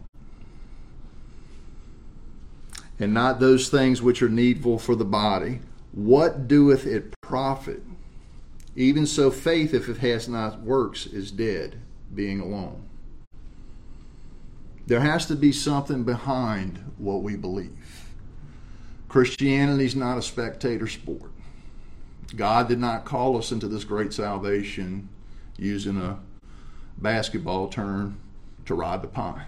and 3.00 3.14
not 3.14 3.40
those 3.40 3.70
things 3.70 4.02
which 4.02 4.22
are 4.22 4.30
needful 4.30 4.80
for 4.80 4.96
the 4.96 5.06
body. 5.06 5.60
What 5.92 6.48
doeth 6.48 6.86
it 6.86 7.14
profit? 7.22 7.82
Even 8.76 9.06
so, 9.06 9.32
faith, 9.32 9.74
if 9.74 9.88
it 9.88 9.98
has 9.98 10.28
not 10.28 10.62
works, 10.62 11.06
is 11.06 11.32
dead, 11.32 11.80
being 12.14 12.40
alone. 12.40 12.84
There 14.88 15.00
has 15.00 15.26
to 15.28 15.36
be 15.36 15.52
something 15.52 16.04
behind 16.04 16.94
what 16.98 17.24
we 17.24 17.36
believe. 17.36 18.06
Christianity 19.10 19.86
is 19.86 19.96
not 19.96 20.18
a 20.18 20.22
spectator 20.22 20.88
sport. 20.88 21.32
God 22.36 22.68
did 22.68 22.80
not 22.80 23.06
call 23.06 23.38
us 23.38 23.52
into 23.52 23.68
this 23.68 23.84
great 23.84 24.14
salvation 24.14 25.10
using 25.58 25.98
a 25.98 26.20
basketball 26.98 27.68
term 27.68 28.20
to 28.66 28.76
ride 28.76 29.02
the 29.02 29.08
pine, 29.08 29.46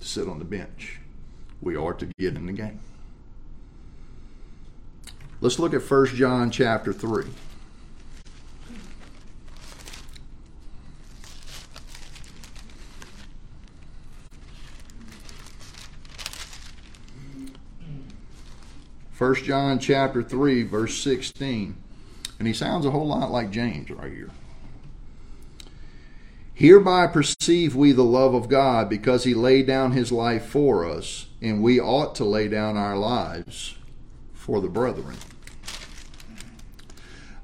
to 0.00 0.06
sit 0.06 0.28
on 0.28 0.38
the 0.38 0.44
bench. 0.44 1.00
We 1.60 1.76
are 1.76 1.94
to 1.94 2.06
get 2.18 2.36
in 2.36 2.46
the 2.46 2.52
game. 2.52 2.80
Let's 5.40 5.58
look 5.58 5.74
at 5.74 5.88
1 5.90 6.06
John 6.08 6.50
chapter 6.50 6.92
3. 6.92 7.24
First 19.16 19.46
John 19.46 19.78
chapter 19.78 20.22
3 20.22 20.64
verse 20.64 21.02
16. 21.02 21.74
And 22.38 22.46
he 22.46 22.52
sounds 22.52 22.84
a 22.84 22.90
whole 22.90 23.06
lot 23.06 23.30
like 23.30 23.50
James 23.50 23.90
right 23.90 24.12
here. 24.12 24.28
Hereby 26.52 27.06
perceive 27.06 27.74
we 27.74 27.92
the 27.92 28.04
love 28.04 28.34
of 28.34 28.50
God 28.50 28.90
because 28.90 29.24
he 29.24 29.32
laid 29.32 29.66
down 29.66 29.92
his 29.92 30.12
life 30.12 30.44
for 30.44 30.84
us, 30.84 31.28
and 31.40 31.62
we 31.62 31.80
ought 31.80 32.14
to 32.16 32.26
lay 32.26 32.46
down 32.46 32.76
our 32.76 32.98
lives 32.98 33.76
for 34.34 34.60
the 34.60 34.68
brethren. 34.68 35.16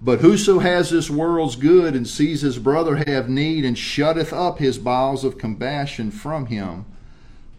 But 0.03 0.21
whoso 0.21 0.59
has 0.59 0.91
this 0.91 1.09
world's 1.09 1.57
good 1.57 1.97
and 1.97 2.07
sees 2.07 2.43
his 2.43 2.59
brother 2.59 2.97
have 2.97 3.31
need 3.31 3.65
and 3.65 3.79
shutteth 3.79 4.35
up 4.35 4.59
his 4.59 4.77
bowels 4.77 5.25
of 5.25 5.39
compassion 5.39 6.11
from 6.11 6.47
him, 6.47 6.85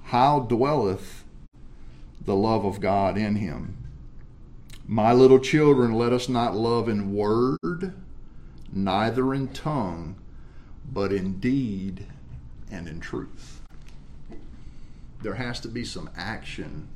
how 0.03 0.41
dwelleth 0.41 1.23
the 2.23 2.35
love 2.35 2.63
of 2.63 2.79
God 2.79 3.17
in 3.17 3.37
him? 3.37 3.82
My 4.85 5.13
little 5.13 5.39
children, 5.39 5.93
let 5.93 6.11
us 6.11 6.27
not 6.27 6.55
love 6.55 6.89
in 6.89 7.15
word, 7.15 7.93
neither 8.71 9.33
in 9.33 9.47
tongue, 9.49 10.15
but 10.91 11.13
in 11.13 11.39
deed 11.39 12.05
and 12.69 12.87
in 12.87 12.99
truth. 12.99 13.61
There 15.21 15.35
has 15.35 15.61
to 15.61 15.69
be 15.69 15.85
some 15.85 16.09
action 16.17 16.89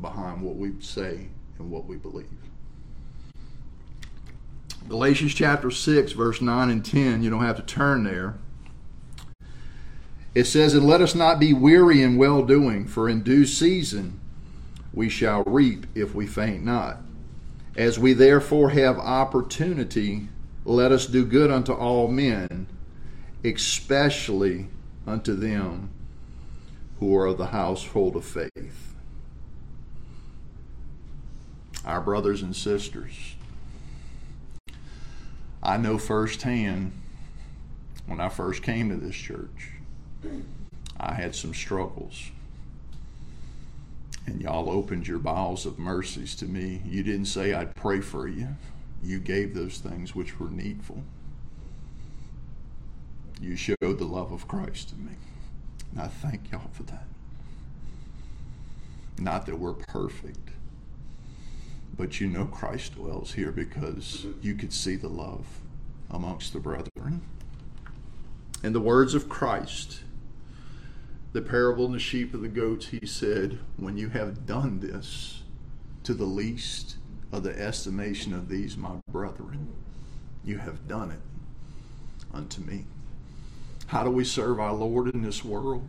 behind 0.00 0.40
what 0.40 0.56
we 0.56 0.72
say 0.80 1.28
and 1.58 1.70
what 1.70 1.84
we 1.84 1.96
believe. 1.96 2.28
Galatians 4.88 5.34
chapter 5.34 5.70
6, 5.70 6.12
verse 6.12 6.40
9 6.40 6.70
and 6.70 6.84
10, 6.84 7.22
you 7.22 7.30
don't 7.30 7.44
have 7.44 7.56
to 7.56 7.62
turn 7.62 8.04
there. 8.04 8.34
It 10.34 10.44
says, 10.44 10.74
And 10.74 10.86
let 10.86 11.00
us 11.00 11.14
not 11.14 11.38
be 11.38 11.52
weary 11.52 12.02
in 12.02 12.16
well 12.16 12.42
doing, 12.42 12.86
for 12.86 13.08
in 13.08 13.22
due 13.22 13.46
season 13.46 14.18
we 14.92 15.08
shall 15.08 15.42
reap 15.44 15.86
if 15.94 16.14
we 16.14 16.26
faint 16.26 16.64
not. 16.64 16.98
As 17.76 17.98
we 17.98 18.12
therefore 18.12 18.70
have 18.70 18.98
opportunity, 18.98 20.28
let 20.64 20.92
us 20.92 21.06
do 21.06 21.24
good 21.24 21.50
unto 21.50 21.72
all 21.72 22.06
men, 22.06 22.68
especially 23.42 24.68
unto 25.06 25.34
them 25.34 25.90
who 27.00 27.16
are 27.16 27.26
of 27.26 27.38
the 27.38 27.46
household 27.46 28.14
of 28.14 28.24
faith. 28.24 28.94
Our 31.84 32.00
brothers 32.00 32.42
and 32.42 32.54
sisters. 32.54 33.34
I 35.62 35.76
know 35.76 35.98
firsthand 35.98 36.92
when 38.06 38.20
I 38.20 38.28
first 38.28 38.62
came 38.62 38.90
to 38.90 38.96
this 38.96 39.16
church, 39.16 39.72
I 40.98 41.14
had 41.14 41.34
some 41.34 41.54
struggles 41.54 42.30
and 44.26 44.40
y'all 44.40 44.70
opened 44.70 45.06
your 45.06 45.18
bowels 45.18 45.66
of 45.66 45.78
mercies 45.78 46.34
to 46.36 46.46
me. 46.46 46.82
You 46.86 47.02
didn't 47.02 47.26
say 47.26 47.52
I'd 47.52 47.74
pray 47.74 48.00
for 48.00 48.26
you. 48.26 48.48
You 49.02 49.18
gave 49.18 49.54
those 49.54 49.78
things 49.78 50.14
which 50.14 50.40
were 50.40 50.50
needful. 50.50 51.02
You 53.40 53.56
showed 53.56 53.76
the 53.80 54.04
love 54.04 54.32
of 54.32 54.48
Christ 54.48 54.90
to 54.90 54.94
me. 54.96 55.12
And 55.92 56.00
I 56.00 56.06
thank 56.06 56.50
y'all 56.50 56.70
for 56.72 56.84
that. 56.84 57.06
Not 59.18 59.46
that 59.46 59.58
we're 59.58 59.74
perfect, 59.74 60.50
but 61.96 62.20
you 62.20 62.26
know 62.26 62.46
Christ 62.46 62.94
dwells 62.94 63.34
here 63.34 63.52
because 63.52 64.26
you 64.40 64.54
could 64.54 64.72
see 64.72 64.96
the 64.96 65.08
love 65.08 65.60
amongst 66.10 66.52
the 66.52 66.58
brethren. 66.58 67.22
In 68.62 68.72
the 68.72 68.80
words 68.80 69.14
of 69.14 69.28
Christ, 69.28 70.00
the 71.34 71.42
parable 71.42 71.84
and 71.84 71.94
the 71.94 71.98
sheep 71.98 72.32
and 72.32 72.44
the 72.44 72.48
goats, 72.48 72.86
he 72.86 73.04
said, 73.04 73.58
When 73.76 73.98
you 73.98 74.08
have 74.10 74.46
done 74.46 74.78
this 74.78 75.42
to 76.04 76.14
the 76.14 76.24
least 76.24 76.96
of 77.32 77.42
the 77.42 77.60
estimation 77.60 78.32
of 78.32 78.48
these 78.48 78.76
my 78.76 79.00
brethren, 79.10 79.72
you 80.44 80.58
have 80.58 80.86
done 80.86 81.10
it 81.10 81.20
unto 82.32 82.62
me. 82.62 82.84
How 83.88 84.04
do 84.04 84.10
we 84.10 84.24
serve 84.24 84.60
our 84.60 84.72
Lord 84.72 85.12
in 85.12 85.22
this 85.22 85.44
world? 85.44 85.88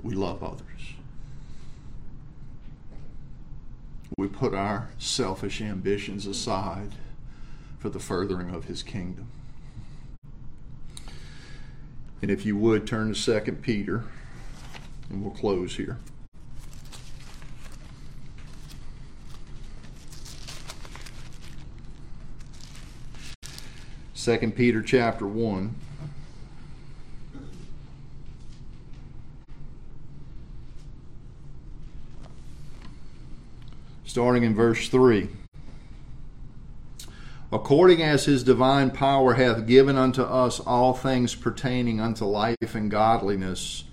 We 0.00 0.14
love 0.14 0.44
others. 0.44 0.62
We 4.16 4.28
put 4.28 4.54
our 4.54 4.90
selfish 4.98 5.60
ambitions 5.60 6.24
aside 6.24 6.92
for 7.80 7.88
the 7.88 7.98
furthering 7.98 8.54
of 8.54 8.66
his 8.66 8.84
kingdom. 8.84 9.26
And 12.24 12.30
if 12.30 12.46
you 12.46 12.56
would 12.56 12.86
turn 12.86 13.12
to 13.12 13.40
2 13.42 13.52
Peter, 13.52 14.02
and 15.10 15.22
we'll 15.22 15.34
close 15.34 15.76
here. 15.76 15.98
Second 24.14 24.56
Peter 24.56 24.80
chapter 24.80 25.26
one. 25.26 25.74
Starting 34.06 34.44
in 34.44 34.54
verse 34.54 34.88
3 34.88 35.28
according 37.64 38.02
as 38.02 38.26
his 38.26 38.44
divine 38.44 38.90
power 38.90 39.32
hath 39.32 39.66
given 39.66 39.96
unto 39.96 40.20
us 40.20 40.60
all 40.60 40.92
things 40.92 41.34
pertaining 41.34 41.98
unto 41.98 42.22
life 42.22 42.74
and 42.74 42.90
godliness, 42.90 43.84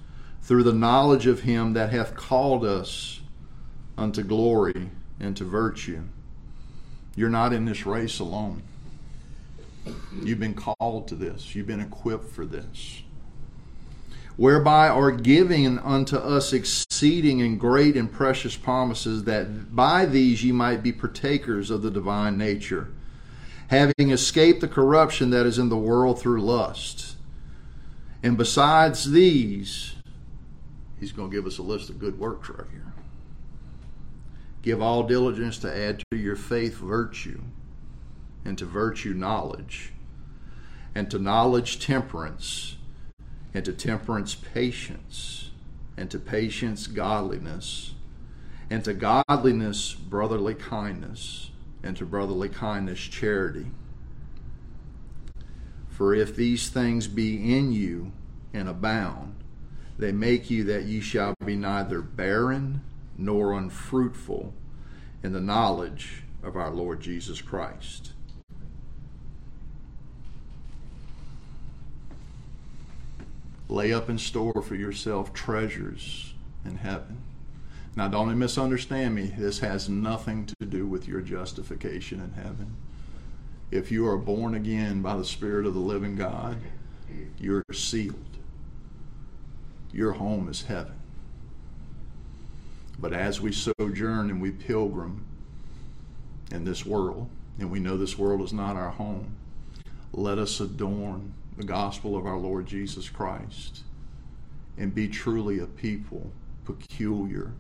through 0.41 0.61
the 0.61 0.73
knowledge 0.73 1.25
of 1.25 1.43
him 1.43 1.71
that 1.71 1.89
hath 1.89 2.13
called 2.13 2.65
us 2.65 3.21
unto 3.97 4.23
glory 4.23 4.89
and 5.21 5.37
to 5.37 5.45
virtue. 5.45 6.01
You're 7.15 7.29
not 7.29 7.53
in 7.53 7.63
this 7.63 7.85
race 7.85 8.19
alone. 8.19 8.61
You've 10.21 10.41
been 10.41 10.53
called 10.53 11.07
to 11.07 11.15
this, 11.15 11.55
you've 11.55 11.67
been 11.67 11.79
equipped 11.79 12.29
for 12.29 12.45
this. 12.45 13.03
Whereby 14.35 14.89
are 14.89 15.11
given 15.11 15.79
unto 15.79 16.17
us 16.17 16.51
exceeding 16.51 17.41
and 17.41 17.57
great 17.57 17.95
and 17.95 18.11
precious 18.11 18.57
promises, 18.57 19.23
that 19.23 19.73
by 19.73 20.05
these 20.05 20.43
ye 20.43 20.51
might 20.51 20.83
be 20.83 20.91
partakers 20.91 21.71
of 21.71 21.81
the 21.81 21.91
divine 21.91 22.37
nature 22.37 22.89
having 23.71 24.11
escaped 24.11 24.59
the 24.59 24.67
corruption 24.67 25.29
that 25.29 25.45
is 25.45 25.57
in 25.57 25.69
the 25.69 25.77
world 25.77 26.19
through 26.19 26.41
lust. 26.41 27.15
And 28.21 28.37
besides 28.37 29.11
these, 29.11 29.93
he's 30.99 31.13
going 31.13 31.31
to 31.31 31.35
give 31.35 31.45
us 31.45 31.57
a 31.57 31.61
list 31.61 31.89
of 31.89 31.97
good 31.97 32.19
works 32.19 32.49
right 32.49 32.67
here. 32.69 32.91
Give 34.61 34.81
all 34.81 35.03
diligence 35.03 35.57
to 35.59 35.73
add 35.73 36.03
to 36.11 36.17
your 36.17 36.35
faith 36.35 36.75
virtue, 36.75 37.41
and 38.43 38.57
to 38.57 38.65
virtue 38.65 39.13
knowledge, 39.13 39.93
and 40.93 41.09
to 41.09 41.17
knowledge 41.17 41.79
temperance, 41.79 42.75
and 43.53 43.63
to 43.63 43.71
temperance 43.71 44.35
patience, 44.35 45.51
and 45.95 46.11
to 46.11 46.19
patience 46.19 46.87
godliness, 46.87 47.93
and 48.69 48.83
to 48.83 48.93
godliness 48.93 49.93
brotherly 49.93 50.55
kindness 50.55 51.50
and 51.83 51.97
to 51.97 52.05
brotherly 52.05 52.49
kindness, 52.49 52.99
charity. 52.99 53.67
For 55.89 56.13
if 56.13 56.35
these 56.35 56.69
things 56.69 57.07
be 57.07 57.55
in 57.55 57.71
you 57.71 58.11
and 58.53 58.67
abound, 58.67 59.35
they 59.97 60.11
make 60.11 60.49
you 60.49 60.63
that 60.65 60.85
ye 60.85 60.99
shall 60.99 61.35
be 61.45 61.55
neither 61.55 62.01
barren 62.01 62.81
nor 63.17 63.53
unfruitful 63.53 64.53
in 65.23 65.33
the 65.33 65.41
knowledge 65.41 66.23
of 66.43 66.55
our 66.55 66.71
Lord 66.71 67.01
Jesus 67.01 67.41
Christ. 67.41 68.13
Lay 73.69 73.93
up 73.93 74.09
in 74.09 74.17
store 74.17 74.61
for 74.61 74.75
yourself 74.75 75.33
treasures 75.33 76.33
in 76.65 76.77
heaven. 76.77 77.21
Now, 77.95 78.07
don't 78.07 78.37
misunderstand 78.39 79.15
me. 79.15 79.33
This 79.37 79.59
has 79.59 79.89
nothing 79.89 80.45
to 80.45 80.65
do 80.65 80.87
with 80.87 81.07
your 81.07 81.21
justification 81.21 82.21
in 82.21 82.31
heaven. 82.41 82.77
If 83.69 83.91
you 83.91 84.07
are 84.07 84.17
born 84.17 84.55
again 84.55 85.01
by 85.01 85.17
the 85.17 85.25
Spirit 85.25 85.65
of 85.65 85.73
the 85.73 85.79
living 85.79 86.15
God, 86.15 86.57
you're 87.37 87.63
sealed. 87.73 88.15
Your 89.91 90.13
home 90.13 90.47
is 90.47 90.63
heaven. 90.63 90.93
But 92.97 93.13
as 93.13 93.41
we 93.41 93.51
sojourn 93.51 94.29
and 94.29 94.41
we 94.41 94.51
pilgrim 94.51 95.25
in 96.51 96.63
this 96.63 96.85
world, 96.85 97.27
and 97.59 97.69
we 97.69 97.79
know 97.79 97.97
this 97.97 98.17
world 98.17 98.41
is 98.41 98.53
not 98.53 98.75
our 98.75 98.91
home, 98.91 99.35
let 100.13 100.37
us 100.37 100.59
adorn 100.59 101.33
the 101.57 101.63
gospel 101.63 102.15
of 102.15 102.25
our 102.25 102.37
Lord 102.37 102.67
Jesus 102.67 103.09
Christ 103.09 103.83
and 104.77 104.95
be 104.95 105.07
truly 105.07 105.59
a 105.59 105.65
people 105.65 106.31
peculiar 106.63 107.51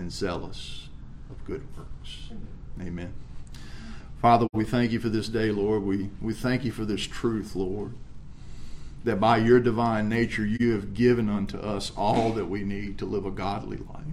and 0.00 0.10
zealous 0.10 0.88
of 1.30 1.44
good 1.44 1.62
works. 1.76 2.30
Amen. 2.80 3.12
Father, 4.20 4.46
we 4.52 4.64
thank 4.64 4.92
you 4.92 4.98
for 4.98 5.10
this 5.10 5.28
day, 5.28 5.50
Lord. 5.50 5.82
We, 5.82 6.08
we 6.20 6.32
thank 6.32 6.64
you 6.64 6.72
for 6.72 6.86
this 6.86 7.02
truth, 7.02 7.54
Lord, 7.54 7.92
that 9.04 9.20
by 9.20 9.36
your 9.36 9.60
divine 9.60 10.08
nature 10.08 10.44
you 10.44 10.72
have 10.72 10.94
given 10.94 11.28
unto 11.28 11.58
us 11.58 11.92
all 11.96 12.32
that 12.32 12.46
we 12.46 12.64
need 12.64 12.98
to 12.98 13.04
live 13.04 13.26
a 13.26 13.30
godly 13.30 13.76
life. 13.76 14.04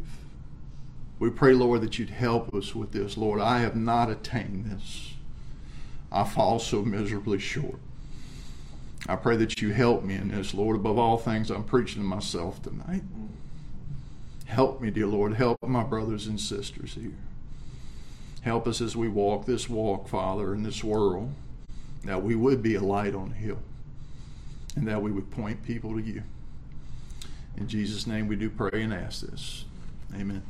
We 1.19 1.29
pray, 1.29 1.53
Lord, 1.53 1.81
that 1.81 1.97
you'd 1.97 2.11
help 2.11 2.53
us 2.53 2.75
with 2.75 2.91
this, 2.91 3.17
Lord. 3.17 3.39
I 3.39 3.59
have 3.59 3.75
not 3.75 4.09
attained 4.09 4.65
this. 4.65 5.13
I 6.11 6.25
fall 6.25 6.59
so 6.59 6.83
miserably 6.83 7.39
short. 7.39 7.79
I 9.07 9.15
pray 9.15 9.37
that 9.37 9.61
you 9.61 9.73
help 9.73 10.03
me 10.03 10.15
in 10.15 10.29
this, 10.29 10.53
Lord. 10.53 10.75
Above 10.75 10.99
all 10.99 11.17
things, 11.17 11.49
I'm 11.49 11.63
preaching 11.63 12.01
to 12.01 12.07
myself 12.07 12.61
tonight. 12.61 13.03
Help 14.47 14.81
me, 14.81 14.89
dear 14.89 15.07
Lord. 15.07 15.35
Help 15.35 15.61
my 15.61 15.83
brothers 15.83 16.25
and 16.25 16.39
sisters 16.39 16.95
here. 16.95 17.11
Help 18.41 18.65
us 18.65 18.81
as 18.81 18.95
we 18.95 19.07
walk 19.07 19.45
this 19.45 19.69
walk, 19.69 20.07
Father, 20.07 20.53
in 20.53 20.63
this 20.63 20.83
world, 20.83 21.33
that 22.05 22.23
we 22.23 22.33
would 22.33 22.63
be 22.63 22.75
a 22.75 22.81
light 22.81 23.13
on 23.13 23.29
the 23.29 23.35
hill 23.35 23.59
and 24.75 24.87
that 24.87 25.01
we 25.01 25.11
would 25.11 25.29
point 25.31 25.63
people 25.63 25.93
to 25.95 26.01
you. 26.01 26.23
In 27.57 27.67
Jesus' 27.67 28.07
name 28.07 28.27
we 28.27 28.35
do 28.35 28.49
pray 28.49 28.83
and 28.83 28.93
ask 28.93 29.21
this. 29.21 29.65
Amen. 30.15 30.43